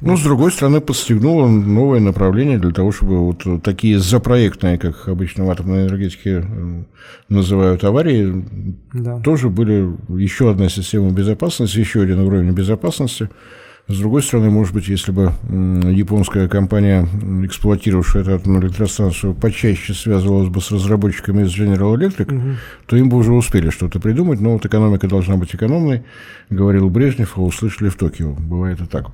[0.00, 5.44] Ну, с другой стороны, подстегнуло новое направление для того, чтобы вот такие запроектные, как обычно
[5.44, 6.82] в атомной энергетике э,
[7.28, 8.44] называют аварии,
[8.92, 9.18] да.
[9.20, 13.28] тоже были еще одна система безопасности, еще один уровень безопасности–
[13.86, 17.06] с другой стороны, может быть, если бы японская компания,
[17.44, 22.56] эксплуатировавшая эту атомную электростанцию, почаще связывалась бы с разработчиками из General Electric, угу.
[22.86, 24.40] то им бы уже успели что-то придумать.
[24.40, 26.02] Но вот экономика должна быть экономной,
[26.48, 28.32] говорил Брежнев, а услышали в Токио.
[28.32, 29.08] Бывает и так.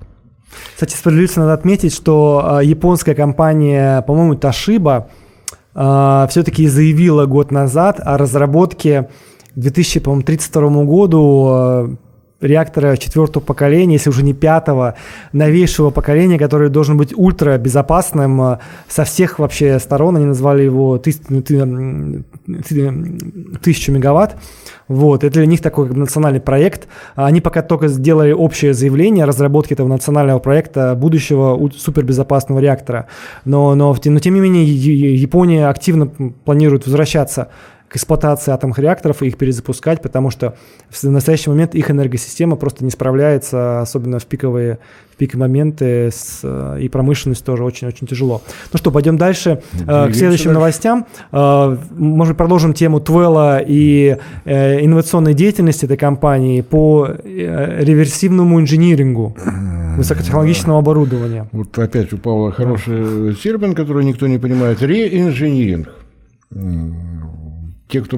[0.75, 5.07] Кстати, справедливости надо отметить, что а, японская компания, по-моему, Toshiba,
[5.75, 9.09] а, все-таки заявила год назад о разработке
[9.55, 11.97] к 2032 году а,
[12.41, 14.95] реактора четвертого поколения, если уже не пятого,
[15.33, 20.17] новейшего поколения, который должен быть ультра безопасным э, со всех вообще сторон.
[20.17, 21.43] Они назвали его ну,
[23.63, 24.37] тысячу мегаватт.
[24.89, 26.89] Вот, это для них такой как бы, национальный проект.
[27.15, 33.07] Они пока только сделали общее заявление о разработке этого национального проекта будущего супербезопасного реактора.
[33.45, 37.51] Но, но, но тем не менее Япония активно планирует возвращаться
[37.91, 40.55] к эксплуатации атомных реакторов и их перезапускать, потому что
[40.91, 44.79] в настоящий момент их энергосистема просто не справляется, особенно в пиковые,
[45.13, 48.43] в пиковые моменты, с, и промышленность тоже очень-очень тяжело.
[48.73, 50.49] Ну что, пойдем дальше э, к следующим дальше.
[50.51, 51.07] новостям.
[51.33, 59.37] Э, может продолжим тему Твелла и э, инновационной деятельности этой компании по реверсивному инжинирингу
[59.97, 61.49] высокотехнологичного оборудования.
[61.51, 64.81] Вот опять у Павла хороший термин, который никто не понимает.
[64.81, 65.89] Реинжиниринг
[67.91, 68.17] те, кто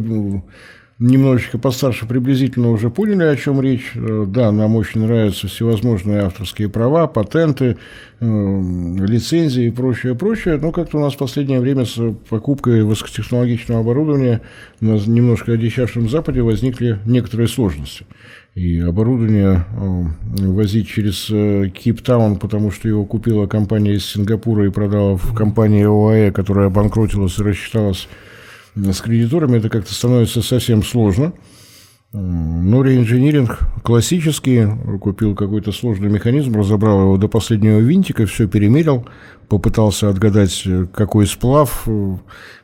[1.03, 3.93] немножечко постарше приблизительно уже поняли, о чем речь.
[3.95, 7.77] Э, да, нам очень нравятся всевозможные авторские права, патенты,
[8.21, 10.59] э, лицензии и прочее, прочее.
[10.59, 14.43] Но как-то у нас в последнее время с покупкой высокотехнологичного оборудования
[14.81, 18.07] на немножко одичавшем Западе возникли некоторые сложности.
[18.55, 25.17] И оборудование э, возить через Кейптаун, потому что его купила компания из Сингапура и продала
[25.17, 28.09] в компании ОАЭ, которая обанкротилась и рассчиталась
[28.75, 31.33] с кредиторами это как-то становится совсем сложно.
[32.15, 34.67] Но реинжиниринг классический,
[34.99, 39.07] купил какой-то сложный механизм, разобрал его до последнего винтика, все перемерил,
[39.49, 41.89] попытался отгадать, какой сплав,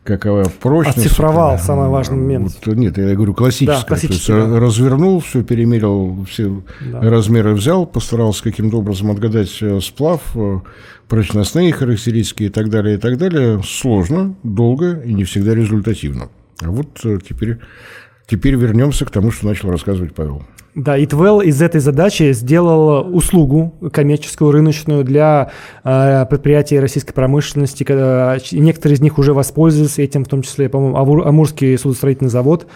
[0.04, 0.98] какова прочность.
[0.98, 2.58] Оцифровал это, самый важный момент.
[2.62, 3.66] Вот, нет, я говорю классический.
[3.80, 4.60] Да, классический то есть да.
[4.60, 7.00] развернул, все перемерил, все да.
[7.00, 10.60] размеры взял, постарался каким-то образом отгадать э, сплав, э,
[11.08, 13.62] прочностные характеристики и так далее, и так далее.
[13.64, 16.28] Сложно, долго и не всегда результативно.
[16.60, 17.58] А вот э, теперь
[18.28, 20.42] Теперь вернемся к тому, что начал рассказывать Павел.
[20.74, 25.50] Да, Твел из этой задачи сделал услугу коммерческую, рыночную для
[25.82, 27.84] э, предприятий российской промышленности.
[27.84, 32.66] Когда, некоторые из них уже воспользовались этим, в том числе, по-моему, Амурский судостроительный завод.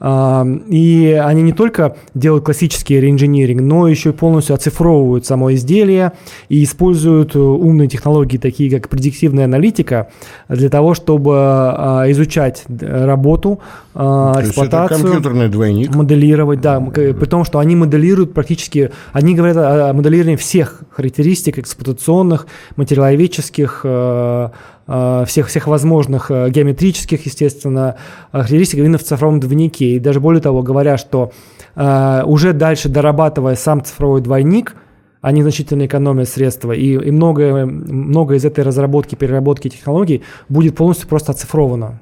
[0.00, 6.12] И они не только делают классический реинжиниринг, но еще и полностью оцифровывают само изделие
[6.48, 10.08] и используют э, умные технологии, такие как предиктивная аналитика,
[10.48, 13.60] для того, чтобы а, изучать работу,
[13.94, 14.98] а, То эксплуатацию.
[14.98, 15.94] это компьютерный двойник.
[15.94, 16.80] Моделировать, да.
[16.80, 24.28] При том, что они моделируют практически, они говорят о моделировании всех характеристик эксплуатационных, материаловедческих, э,
[24.28, 24.48] Э,
[24.88, 27.96] всех, всех возможных э, геометрических, естественно,
[28.32, 29.96] характеристик именно в цифровом двойнике.
[29.96, 31.32] И даже более того, говоря, что
[31.76, 34.74] э, уже дальше дорабатывая сам цифровой двойник,
[35.20, 41.08] они значительно экономят средства, и, и многое, многое из этой разработки, переработки технологий будет полностью
[41.08, 42.00] просто оцифровано.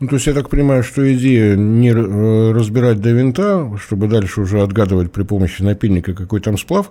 [0.00, 4.62] Ну, то есть я так понимаю, что идея не разбирать до винта, чтобы дальше уже
[4.62, 6.90] отгадывать при помощи напильника какой там сплав,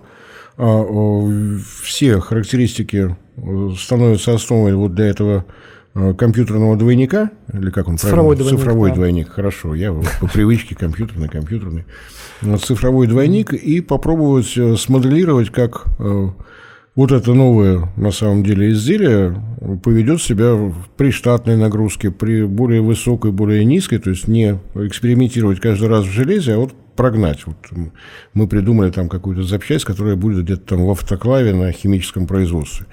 [0.56, 3.16] все характеристики
[3.78, 5.44] становится основой вот для этого
[5.94, 8.44] э, компьютерного двойника, или как он цифровой правильно?
[8.44, 8.94] Двойник, цифровой да.
[8.94, 11.84] двойник, хорошо, я по привычке компьютерный, компьютерный.
[12.62, 16.28] Цифровой двойник и попробовать э, смоделировать, как э,
[16.94, 19.38] вот это новое, на самом деле, изделие
[19.84, 20.56] поведет себя
[20.96, 26.10] при штатной нагрузке, при более высокой, более низкой, то есть не экспериментировать каждый раз в
[26.10, 27.46] железе, а вот прогнать.
[27.46, 27.56] Вот
[28.34, 32.86] мы придумали там какую-то запчасть, которая будет где-то там в автоклаве на химическом производстве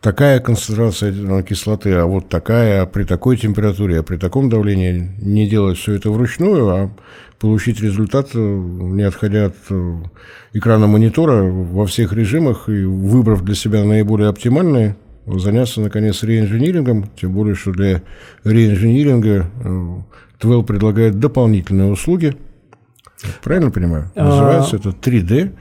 [0.00, 5.48] такая концентрация кислоты, а вот такая, а при такой температуре, а при таком давлении не
[5.48, 6.90] делать все это вручную, а
[7.38, 9.94] получить результат, э, не отходя от э,
[10.52, 17.34] экрана монитора во всех режимах и выбрав для себя наиболее оптимальные, заняться, наконец, реинжинирингом, тем
[17.34, 18.02] более, что для
[18.44, 19.50] реинжиниринга
[20.38, 22.34] Твел предлагает дополнительные услуги.
[23.42, 24.10] Правильно понимаю?
[24.14, 25.52] Называется это 3D.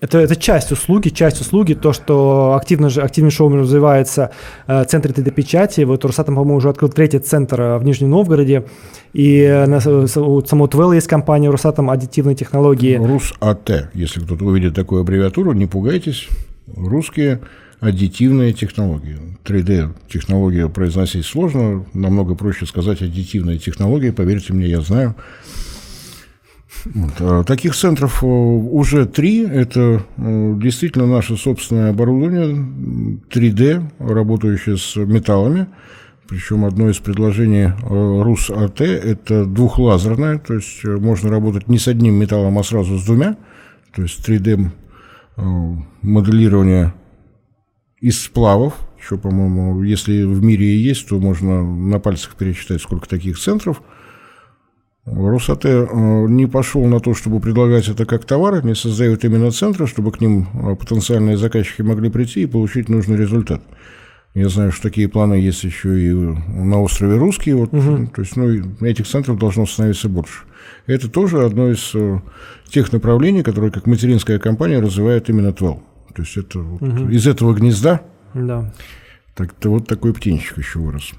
[0.00, 4.30] Это, это часть услуги, часть услуги, то, что активно же, активнее шоу развивается
[4.66, 5.82] э, центр 3D-печати.
[5.82, 8.64] Вот Росатом, по-моему, уже открыл третий центр э, в Нижнем Новгороде.
[9.12, 12.96] И на, у самого Твелла есть компания Росатом аддитивной технологии.
[12.96, 16.28] РусАТ, если кто-то увидит такую аббревиатуру, не пугайтесь.
[16.74, 17.40] Русские
[17.80, 19.18] аддитивные технологии.
[19.44, 25.14] 3D-технологию произносить сложно, намного проще сказать аддитивные технологии, поверьте мне, я знаю.
[27.18, 29.46] А таких центров э, уже три.
[29.46, 32.54] Это э, действительно наше собственное оборудование
[33.30, 35.66] 3D, работающее с металлами.
[36.28, 42.14] Причем одно из предложений э, РУС-АТ– это двухлазерное, то есть можно работать не с одним
[42.14, 43.36] металлом, а сразу с двумя.
[43.94, 44.70] То есть 3D
[46.02, 46.94] моделирование
[48.00, 53.08] из сплавов, еще, по-моему, если в мире и есть, то можно на пальцах пересчитать, сколько
[53.08, 53.82] таких центров–
[55.12, 59.86] Росате э, не пошел на то, чтобы предлагать это как товар, они создают именно центры,
[59.86, 63.62] чтобы к ним э, потенциальные заказчики могли прийти и получить нужный результат.
[64.34, 68.06] Я знаю, что такие планы есть еще и на острове Русский, вот, угу.
[68.14, 68.48] то есть ну,
[68.80, 70.44] этих центров должно становиться больше.
[70.86, 72.20] Это тоже одно из э,
[72.68, 75.82] тех направлений, которые как материнская компания развивает именно ТВЭЛ.
[76.14, 76.78] То есть это угу.
[76.80, 78.02] вот из этого гнезда
[78.34, 78.72] да.
[79.34, 81.12] так, вот такой птенчик еще вырос.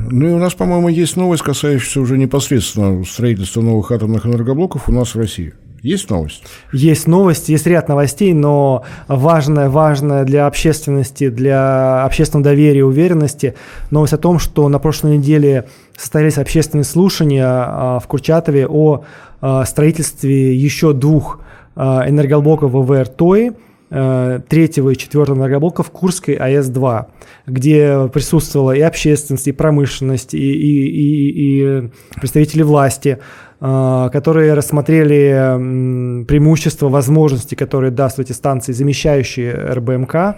[0.00, 4.92] Ну и у нас, по-моему, есть новость, касающаяся уже непосредственно строительства новых атомных энергоблоков у
[4.92, 5.54] нас в России.
[5.82, 6.42] Есть новость?
[6.72, 13.54] Есть новость, есть ряд новостей, но важная, важная для общественности, для общественного доверия и уверенности
[13.90, 19.04] новость о том, что на прошлой неделе состоялись общественные слушания а, в Курчатове о
[19.40, 21.40] а, строительстве еще двух
[21.76, 23.52] а, энергоблоков ВВР ТОИ–
[23.90, 27.06] третьего и четвертого энергоблока в Курской АЭС-2,
[27.46, 33.18] где присутствовала и общественность, и промышленность, и, и, и, и представители власти,
[33.60, 40.36] э, которые рассмотрели преимущества, возможности, которые даст эти станции, замещающие РБМК.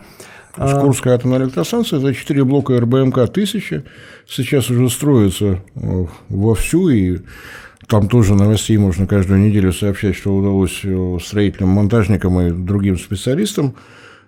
[0.57, 3.85] Курская атомная электростанция– это четыре блока РБМК-1000,
[4.27, 7.19] сейчас уже строятся э, вовсю, и
[7.87, 13.75] там тоже новостей можно каждую неделю сообщать, что удалось э, строительным монтажникам и другим специалистам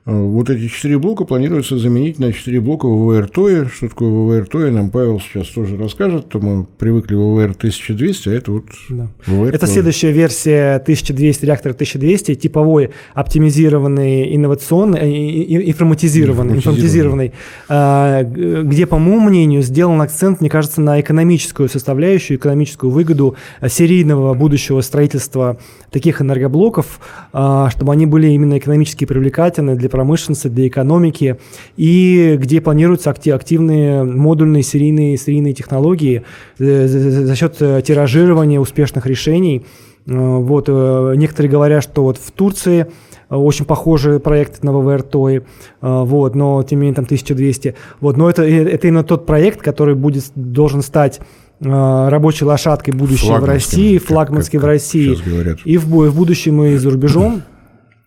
[0.05, 3.67] вот эти четыре блока планируется заменить на четыре блока ВВР ТОИ.
[3.67, 6.29] Что такое ВВР ТОИ, нам Павел сейчас тоже расскажет.
[6.29, 9.09] То мы привыкли ВВР 1200, а это вот да.
[9.27, 17.33] ВВР Это следующая версия 1200, реактор 1200, типовой, оптимизированный, инновационный, э, информатизированный, информатизированный,
[17.69, 24.35] а, где, по моему мнению, сделан акцент, мне кажется, на экономическую составляющую, экономическую выгоду серийного
[24.35, 25.59] будущего строительства
[25.93, 26.99] таких энергоблоков,
[27.33, 31.37] а, чтобы они были именно экономически привлекательны для промышленности, для экономики,
[31.77, 36.25] и где планируются активные модульные серийные, серийные технологии
[36.59, 39.65] э, за счет э, тиражирования успешных решений
[40.07, 42.87] Вот, некоторые говорят, что вот в Турции
[43.29, 45.43] очень похожий проект на ВВР ТОИ,
[45.81, 47.75] вот, но тем не менее там 1200.
[48.01, 51.21] Вот, но это, это именно тот проект, который будет, должен стать
[51.63, 55.17] рабочей лошадкой будущего в России, флагманской в России,
[55.65, 57.43] и в, в будущем и за рубежом.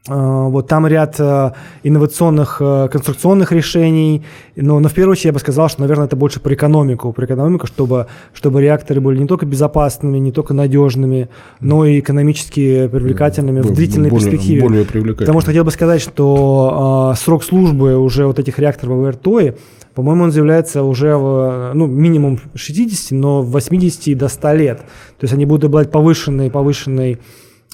[0.08, 4.24] Э, вот там ряд э, инновационных э, конструкционных решений,
[4.56, 7.26] но, но в первую очередь я бы сказал, что, наверное, это больше про экономику, про
[7.26, 13.62] экономику, чтобы, чтобы реакторы были не только безопасными, не только надежными, но и экономически привлекательными
[13.62, 14.62] в длительной более, перспективе.
[14.62, 15.26] Более привлекательными.
[15.26, 19.56] Потому что хотел бы сказать, что э, срок службы уже вот этих реакторов в РТОИ,
[19.96, 24.78] по-моему, он заявляется уже в, ну, минимум 60, но в 80 до 100 лет.
[24.80, 27.18] То есть они будут обладать повышенной, повышенной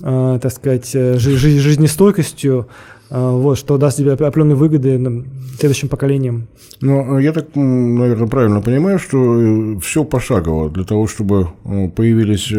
[0.02, 2.68] э, так сказать, э, жи- жизнестойкостью,
[3.10, 5.26] э, вот, что даст тебе определенные выгоды
[5.60, 6.48] следующим поколениям.
[6.82, 11.50] Ну, я так, наверное, правильно понимаю, что все пошагово для того, чтобы
[11.96, 12.52] появились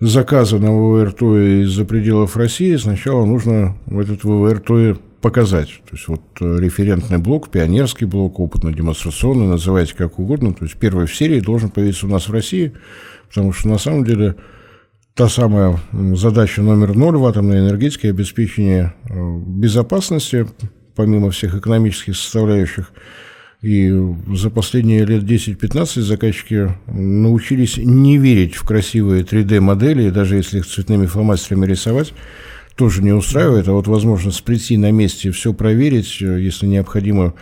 [0.00, 5.80] заказы на ВВР ТОИ из-за пределов России, сначала нужно этот ВВР ТОИ показать.
[5.90, 10.54] То есть вот референтный блок, пионерский блок, опытно-демонстрационный, называйте как угодно.
[10.54, 12.74] То есть первый в серии должен появиться у нас в России,
[13.28, 14.36] потому что на самом деле
[15.16, 15.80] та самая
[16.14, 20.46] задача номер ноль в атомной энергетике– обеспечение э, безопасности,
[20.94, 22.92] помимо всех экономических составляющих.
[23.62, 23.90] И
[24.34, 31.06] за последние лет 10-15 заказчики научились не верить в красивые 3D-модели, даже если их цветными
[31.06, 32.12] фломастерами рисовать,
[32.76, 37.32] тоже не устраивает, а вот возможность прийти на месте, все проверить, э, если необходимо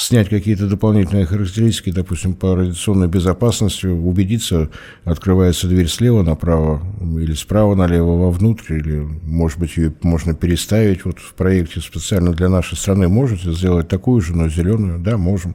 [0.00, 4.70] снять какие-то дополнительные характеристики, допустим, по радиационной безопасности, убедиться,
[5.04, 11.04] открывается дверь слева направо или справа налево вовнутрь, или, может быть, ее можно переставить.
[11.04, 14.98] Вот в проекте специально для нашей страны можете сделать такую же, но зеленую?
[14.98, 15.54] Да, можем.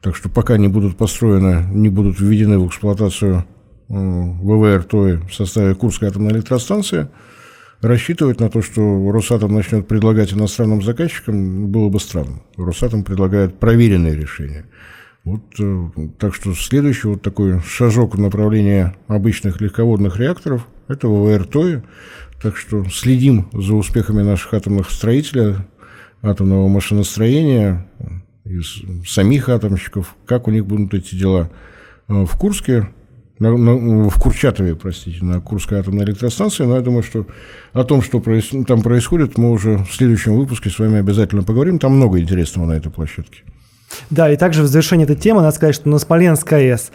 [0.00, 3.44] Так что пока не будут построены, не будут введены в эксплуатацию
[3.88, 7.08] э, ВВР ТОИ в составе Курской атомной электростанции–
[7.80, 12.40] рассчитывать на то, что Росатом начнет предлагать иностранным заказчикам, было бы странно.
[12.56, 14.66] Росатом предлагает проверенные решения.
[15.24, 21.44] Вот, э, так что следующий вот такой шажок в направлении обычных легководных реакторов– это ВВР
[21.44, 21.82] ТОИ.
[22.40, 25.56] Так что следим за успехами наших атомных строителей,
[26.22, 27.86] атомного машиностроения,
[28.44, 31.50] из самих атомщиков, как у них будут эти дела.
[32.08, 32.88] Э, в Курске
[33.38, 36.64] на, на, в Курчатове, простите, на Курской атомной электростанции.
[36.64, 37.26] Но я думаю, что
[37.72, 41.78] о том, что проис, там происходит, мы уже в следующем выпуске с вами обязательно поговорим.
[41.78, 43.42] Там много интересного на этой площадке.
[44.10, 46.90] Да, и также в завершении этой темы надо сказать, что на Смоленск АЭС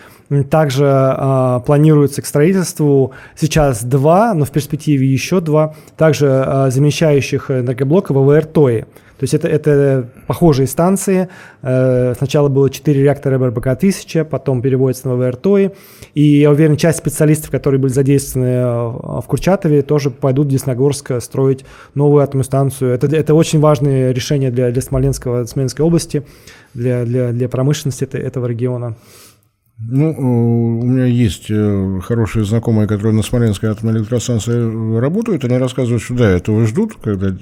[0.50, 7.52] также э, планируется к строительству сейчас два, но в перспективе еще два, также э, замещающих
[7.52, 8.86] энергоблока ВВР ТОИ.
[9.24, 11.30] То есть это, это похожие станции.
[11.62, 15.72] Э, сначала было 4 реактора РБК-1000, потом переводится на ВРТОИ.
[16.14, 21.22] И я уверен, часть специалистов, которые были задействованы э, в Курчатове, тоже пойдут в Десногорск
[21.22, 21.64] строить
[21.96, 22.92] новую атомную станцию.
[22.92, 26.24] Это, это очень важное решение для, для Смоленского, Смоленской области,
[26.74, 28.98] для, для, для промышленности этого региона.
[29.80, 35.44] Ну, э, у меня есть э, хорошие знакомые, которые на Смоленской атомной электростанции работают.
[35.46, 37.36] Они рассказывают, что да, этого ждут, когда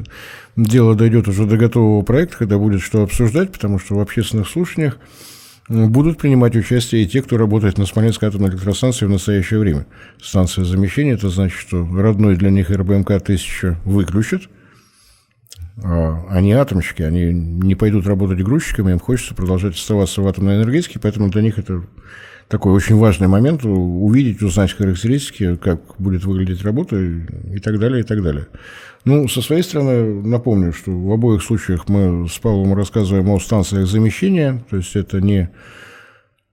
[0.56, 4.98] дело дойдет уже до готового проекта, когда будет что обсуждать, потому что в общественных слушаниях
[5.70, 9.86] э, будут принимать участие и те, кто работает на Смоленской атомной электростанции в настоящее время.
[10.22, 14.44] Станция замещения, это значит, что родной для них РБМК-1000 выключат,
[15.84, 21.30] они атомщики, они не пойдут работать грузчиками, им хочется продолжать оставаться в атомной энергетике, поэтому
[21.30, 21.84] для них это
[22.48, 28.04] такой очень важный момент увидеть, узнать характеристики, как будет выглядеть работа и так далее, и
[28.04, 28.48] так далее.
[29.06, 33.88] Ну, со своей стороны, напомню, что в обоих случаях мы с Павлом рассказываем о станциях
[33.88, 35.50] замещения, то есть это не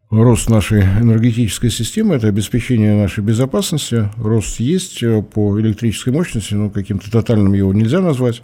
[0.08, 4.08] рост нашей энергетической системы, это обеспечение нашей безопасности.
[4.16, 5.00] Рост есть
[5.34, 8.42] по электрической мощности, но каким-то тотальным его нельзя назвать.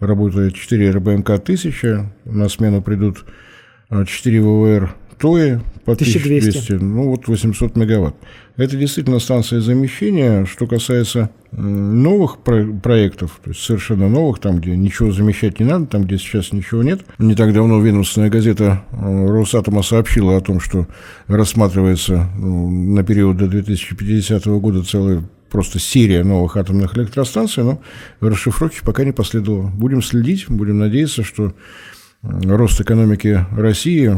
[0.00, 3.24] Работает 4 РБМК 1000, на смену придут
[3.90, 6.48] 4 ВВР ТОИ по 1200.
[6.48, 8.16] 1200, ну вот 800 мегаватт.
[8.56, 10.46] Это действительно станция замещения.
[10.46, 15.86] Что касается новых про- проектов, то есть совершенно новых, там, где ничего замещать не надо,
[15.86, 17.00] там, где сейчас ничего нет.
[17.18, 20.86] Не так давно ведомственная газета э, Росатома сообщила о том, что
[21.26, 27.80] рассматривается ну, на период до 2050 года целая просто серия новых атомных электростанций, но
[28.20, 29.68] расшифровки пока не последовало.
[29.68, 31.52] Будем следить, будем надеяться, что
[32.22, 34.14] рост экономики России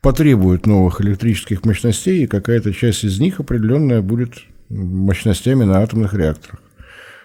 [0.00, 4.34] потребует новых электрических мощностей, и какая-то часть из них определенная будет
[4.68, 6.60] мощностями на атомных реакторах.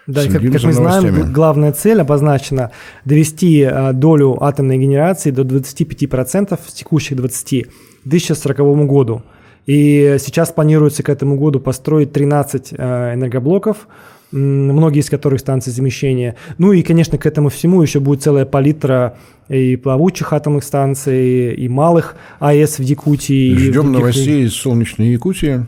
[0.06, 2.72] Да, как, как мы знаем, главная цель обозначена
[3.06, 7.70] довести а, долю атомной генерации до 25% с текущих 20 к
[8.04, 9.24] 2040 году.
[9.66, 13.88] И сейчас планируется к этому году построить 13 э, энергоблоков,
[14.32, 16.36] многие из которых станции замещения.
[16.58, 21.70] Ну и, конечно, к этому всему еще будет целая палитра и плавучих атомных станций, и
[21.70, 23.56] малых АЭС в Якутии.
[23.56, 25.66] Ждем новостей из солнечной Якутии.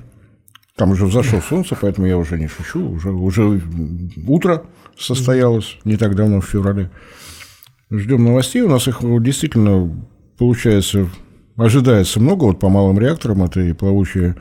[0.76, 2.90] Там уже взошло солнце, поэтому я уже не шучу.
[2.90, 3.62] Уже, уже
[4.28, 4.64] утро
[4.98, 6.90] состоялось не так давно, в феврале.
[7.92, 8.62] Ждем новостей.
[8.62, 9.90] У нас их действительно
[10.38, 11.08] получается,
[11.58, 12.46] ожидается много.
[12.46, 14.36] Вот по малым реакторам это и плавучие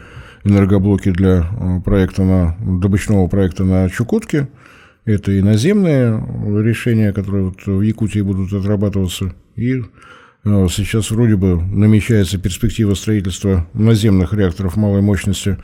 [0.45, 4.49] энергоблоки для э, проекта на, добычного проекта на Чукотке.
[5.05, 6.19] Это и наземные
[6.63, 9.35] решения, которые вот в Якутии будут отрабатываться.
[9.57, 9.83] И
[10.45, 15.59] э, сейчас вроде бы намечается перспектива строительства наземных реакторов малой мощности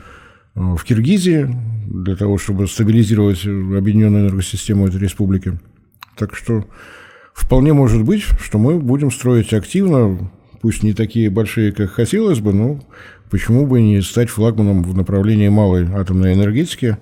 [0.55, 1.49] э, в Киргизии
[1.87, 5.59] для того, чтобы стабилизировать объединенную энергосистему этой республики.
[6.17, 6.65] Так что
[7.33, 10.31] вполне может быть, что мы будем строить активно,
[10.61, 12.79] пусть не такие большие, как хотелось бы, но
[13.29, 16.97] почему бы не стать флагманом в направлении малой атомной энергетики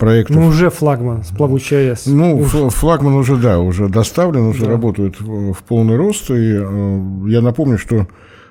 [0.00, 0.36] проектов.
[0.36, 2.06] Ну, уже флагман с плавучей АЭС.
[2.06, 2.72] Ну, Уж.
[2.72, 4.70] флагман уже, да, уже доставлен, уже да.
[4.70, 6.30] работает в, полный рост.
[6.30, 8.08] И э, я напомню, что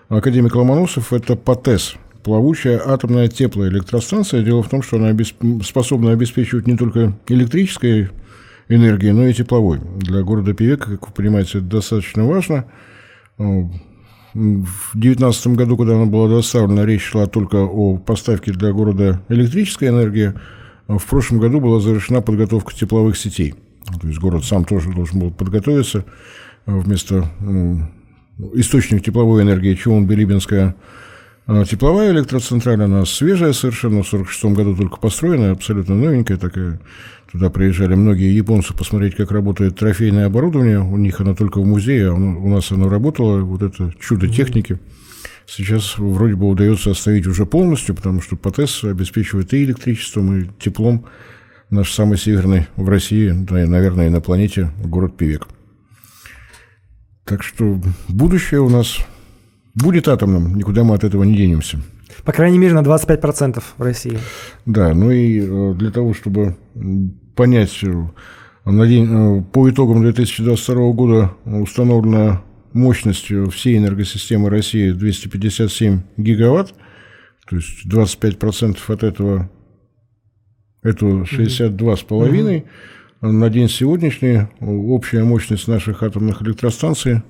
[0.08, 4.44] академик Ломоносов– это ПАТЭС, плавучая атомная теплоэлектростанция.
[4.44, 5.36] Дело в том, что она обесп...
[5.64, 8.10] способна обеспечивать не только электрической
[8.70, 9.80] энергией, но и тепловой.
[9.98, 12.66] Для города Певек, как вы понимаете, это достаточно важно.
[14.34, 19.90] В 2019 году, когда она была доставлена, речь шла только о поставке для города электрической
[19.90, 20.34] энергии.
[20.88, 23.56] В прошлом году была завершена подготовка тепловых сетей.
[24.02, 26.06] То есть город сам тоже должен был подготовиться
[26.66, 27.30] вместо
[28.54, 30.76] источник тепловой энергии Чулан-Билибинская
[31.66, 36.80] тепловая электроцентраль, она свежая совершенно, в 1946 году только построенная, абсолютно новенькая такая.
[37.32, 40.80] Туда приезжали многие японцы посмотреть, как работает трофейное оборудование.
[40.80, 43.42] У них оно только в музее, а у нас оно работало.
[43.42, 44.80] Вот это чудо техники.
[45.46, 51.06] Сейчас вроде бы удается оставить уже полностью, потому что ПАТЭС обеспечивает и электричеством, и теплом
[51.70, 55.48] наш самый северный в России, да, и, наверное, и на планете город Певек.
[57.26, 59.00] Так что будущее у нас
[59.82, 61.80] будет атомным, никуда мы от этого не денемся.
[62.24, 64.20] По крайней мере, на 25% в России.
[64.66, 66.58] Да, ну и э, для того, чтобы
[67.36, 68.08] понять, э,
[68.66, 72.42] на день, э, по итогам 2022 года установлена
[72.74, 76.74] мощность всей энергосистемы России 257 гигаватт,
[77.50, 79.50] то есть 25% от этого
[80.84, 82.08] это 62,5.
[82.08, 82.64] Mm-hmm.
[83.22, 87.22] На день сегодняшний общая мощность наших атомных электростанций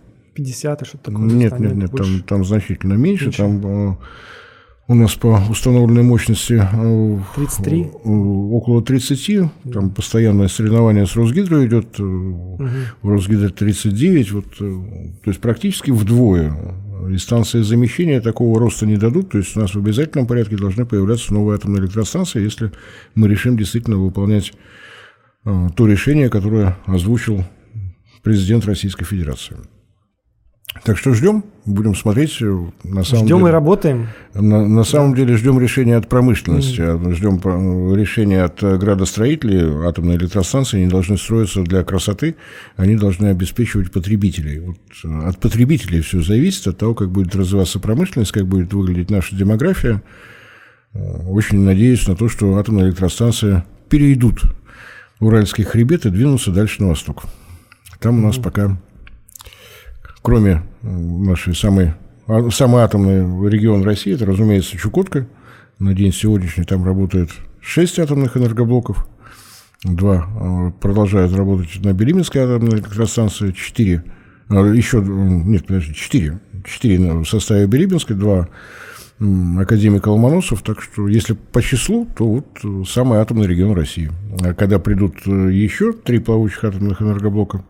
[0.43, 1.25] 50 и что-то такое?
[1.25, 3.25] Нет, нет, нет, там, там значительно меньше.
[3.25, 3.37] меньше.
[3.37, 3.97] Там
[4.89, 6.67] у нас по установленной мощности
[7.35, 7.81] 33?
[7.81, 9.51] Э, около 30.
[9.71, 11.99] Там постоянное соревнование с Росгидро идет.
[11.99, 12.67] Угу.
[13.03, 14.31] В Росгидро 39.
[14.31, 14.81] Вот, э,
[15.23, 16.55] то есть практически вдвое.
[17.07, 19.29] И станции замещения такого роста не дадут.
[19.29, 22.71] То есть у нас в обязательном порядке должны появляться новые атомные электростанции, если
[23.13, 24.53] мы решим действительно выполнять
[25.43, 27.43] то решение, которое озвучил
[28.23, 29.55] президент Российской Федерации.
[30.89, 32.41] Так что ждем, будем смотреть.
[32.41, 32.45] Э,
[32.83, 34.07] на самом ждем деле, и работаем.
[34.33, 35.17] На, на самом да.
[35.17, 37.13] деле ждем решения от промышленности, mm.
[37.13, 39.87] ждем решения от э, градостроителей.
[39.87, 42.37] Атомные электростанции не должны строиться для красоты,
[42.75, 44.61] они должны обеспечивать потребителей.
[44.61, 49.11] Вот э, от потребителей все зависит, от того, как будет развиваться промышленность, как будет выглядеть
[49.11, 50.01] наша демография.
[50.95, 54.41] Очень надеюсь на то, что атомные электростанции перейдут
[55.19, 57.25] Уральский хребет и двинутся дальше на восток.
[57.99, 58.41] Там у нас mm.
[58.41, 58.79] пока
[60.21, 61.93] кроме нашей самой,
[62.27, 65.27] а, самый атомный регион России, это, разумеется, Чукотка.
[65.79, 67.29] На день сегодняшний там работает
[67.61, 69.07] 6 атомных энергоблоков.
[69.83, 74.03] Два а, продолжают работать на Белименской атомной электростанции, четыре,
[74.49, 78.49] а, еще, нет, подожди, четыре, четыре в составе Белибинской, два
[79.19, 84.09] академика Ломоносов, так что если по числу, то вот самый атомный регион России.
[84.41, 87.65] А когда придут э, еще три плавучих атомных энергоблока,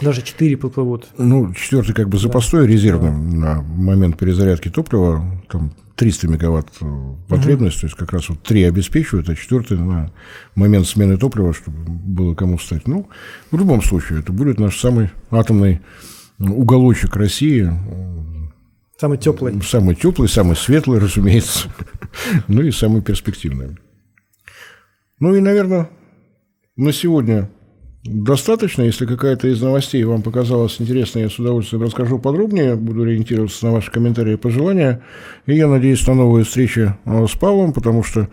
[0.00, 1.08] даже четыре поплывут.
[1.18, 2.72] Ну, четвертый как бы запасной, да.
[2.72, 3.16] резервный да.
[3.16, 5.42] на момент перезарядки топлива.
[5.48, 6.68] Там 300 мегаватт
[7.28, 7.80] потребность, угу.
[7.80, 10.10] то есть как раз вот три обеспечивают, а четвертый на
[10.54, 12.88] момент смены топлива, чтобы было кому встать.
[12.88, 13.08] Ну,
[13.50, 15.80] в любом случае, это будет наш самый атомный
[16.38, 17.70] уголочек России.
[18.98, 19.62] Самый теплый.
[19.62, 21.68] Самый теплый, самый светлый, разумеется.
[22.48, 23.76] ну и самый перспективный.
[25.18, 25.90] Ну и, наверное,
[26.76, 27.50] на сегодня
[28.02, 33.66] Достаточно, если какая-то из новостей вам показалась интересной, я с удовольствием расскажу подробнее, буду ориентироваться
[33.66, 35.02] на ваши комментарии и пожелания.
[35.44, 38.28] И я надеюсь на новые встречи э, с Павлом, потому что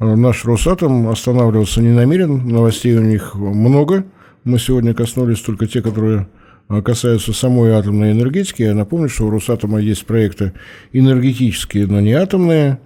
[0.00, 4.04] э, наш Росатом останавливаться не намерен, новостей у них много.
[4.42, 6.26] Мы сегодня коснулись только те, которые
[6.66, 8.62] а, касаются самой атомной энергетики.
[8.62, 10.54] Я напомню, что у Росатома есть проекты
[10.92, 12.80] энергетические, но не атомные,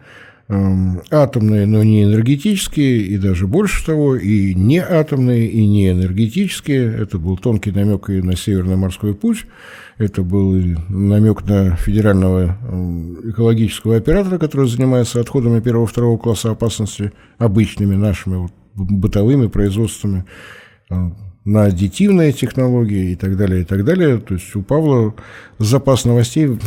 [0.49, 6.95] атомные, но не энергетические, и даже больше того, и не атомные, и не энергетические.
[7.03, 9.47] Это был тонкий намек и на Северный морской путь,
[9.99, 10.55] это был
[10.89, 18.53] намек на федерального эм, экологического оператора, который занимается отходами первого-второго класса опасности, обычными нашими вот,
[18.75, 20.25] бытовыми производствами
[21.45, 24.19] на аддитивные технологии и так далее, и так далее.
[24.19, 25.15] То есть у Павла
[25.59, 26.59] запас новостей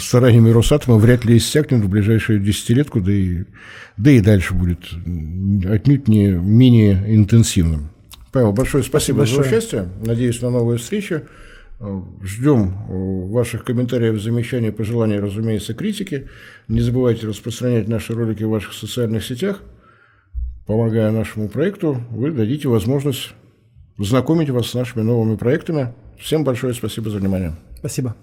[0.00, 3.44] стараниями Росатома вряд ли иссякнет в ближайшую десятилетку, да и,
[3.96, 4.80] да и дальше будет
[5.70, 7.90] отнюдь не менее интенсивным.
[8.32, 9.44] Павел, большое спасибо большое.
[9.44, 9.88] за участие.
[10.04, 11.22] Надеюсь на новые встречи.
[12.22, 12.72] Ждем
[13.30, 16.28] ваших комментариев, замечаний, пожеланий, разумеется, критики.
[16.66, 19.62] Не забывайте распространять наши ролики в ваших социальных сетях.
[20.66, 23.34] Помогая нашему проекту, вы дадите возможность
[23.98, 25.94] знакомить вас с нашими новыми проектами.
[26.18, 27.54] Всем большое спасибо за внимание.
[27.78, 28.14] Спасибо.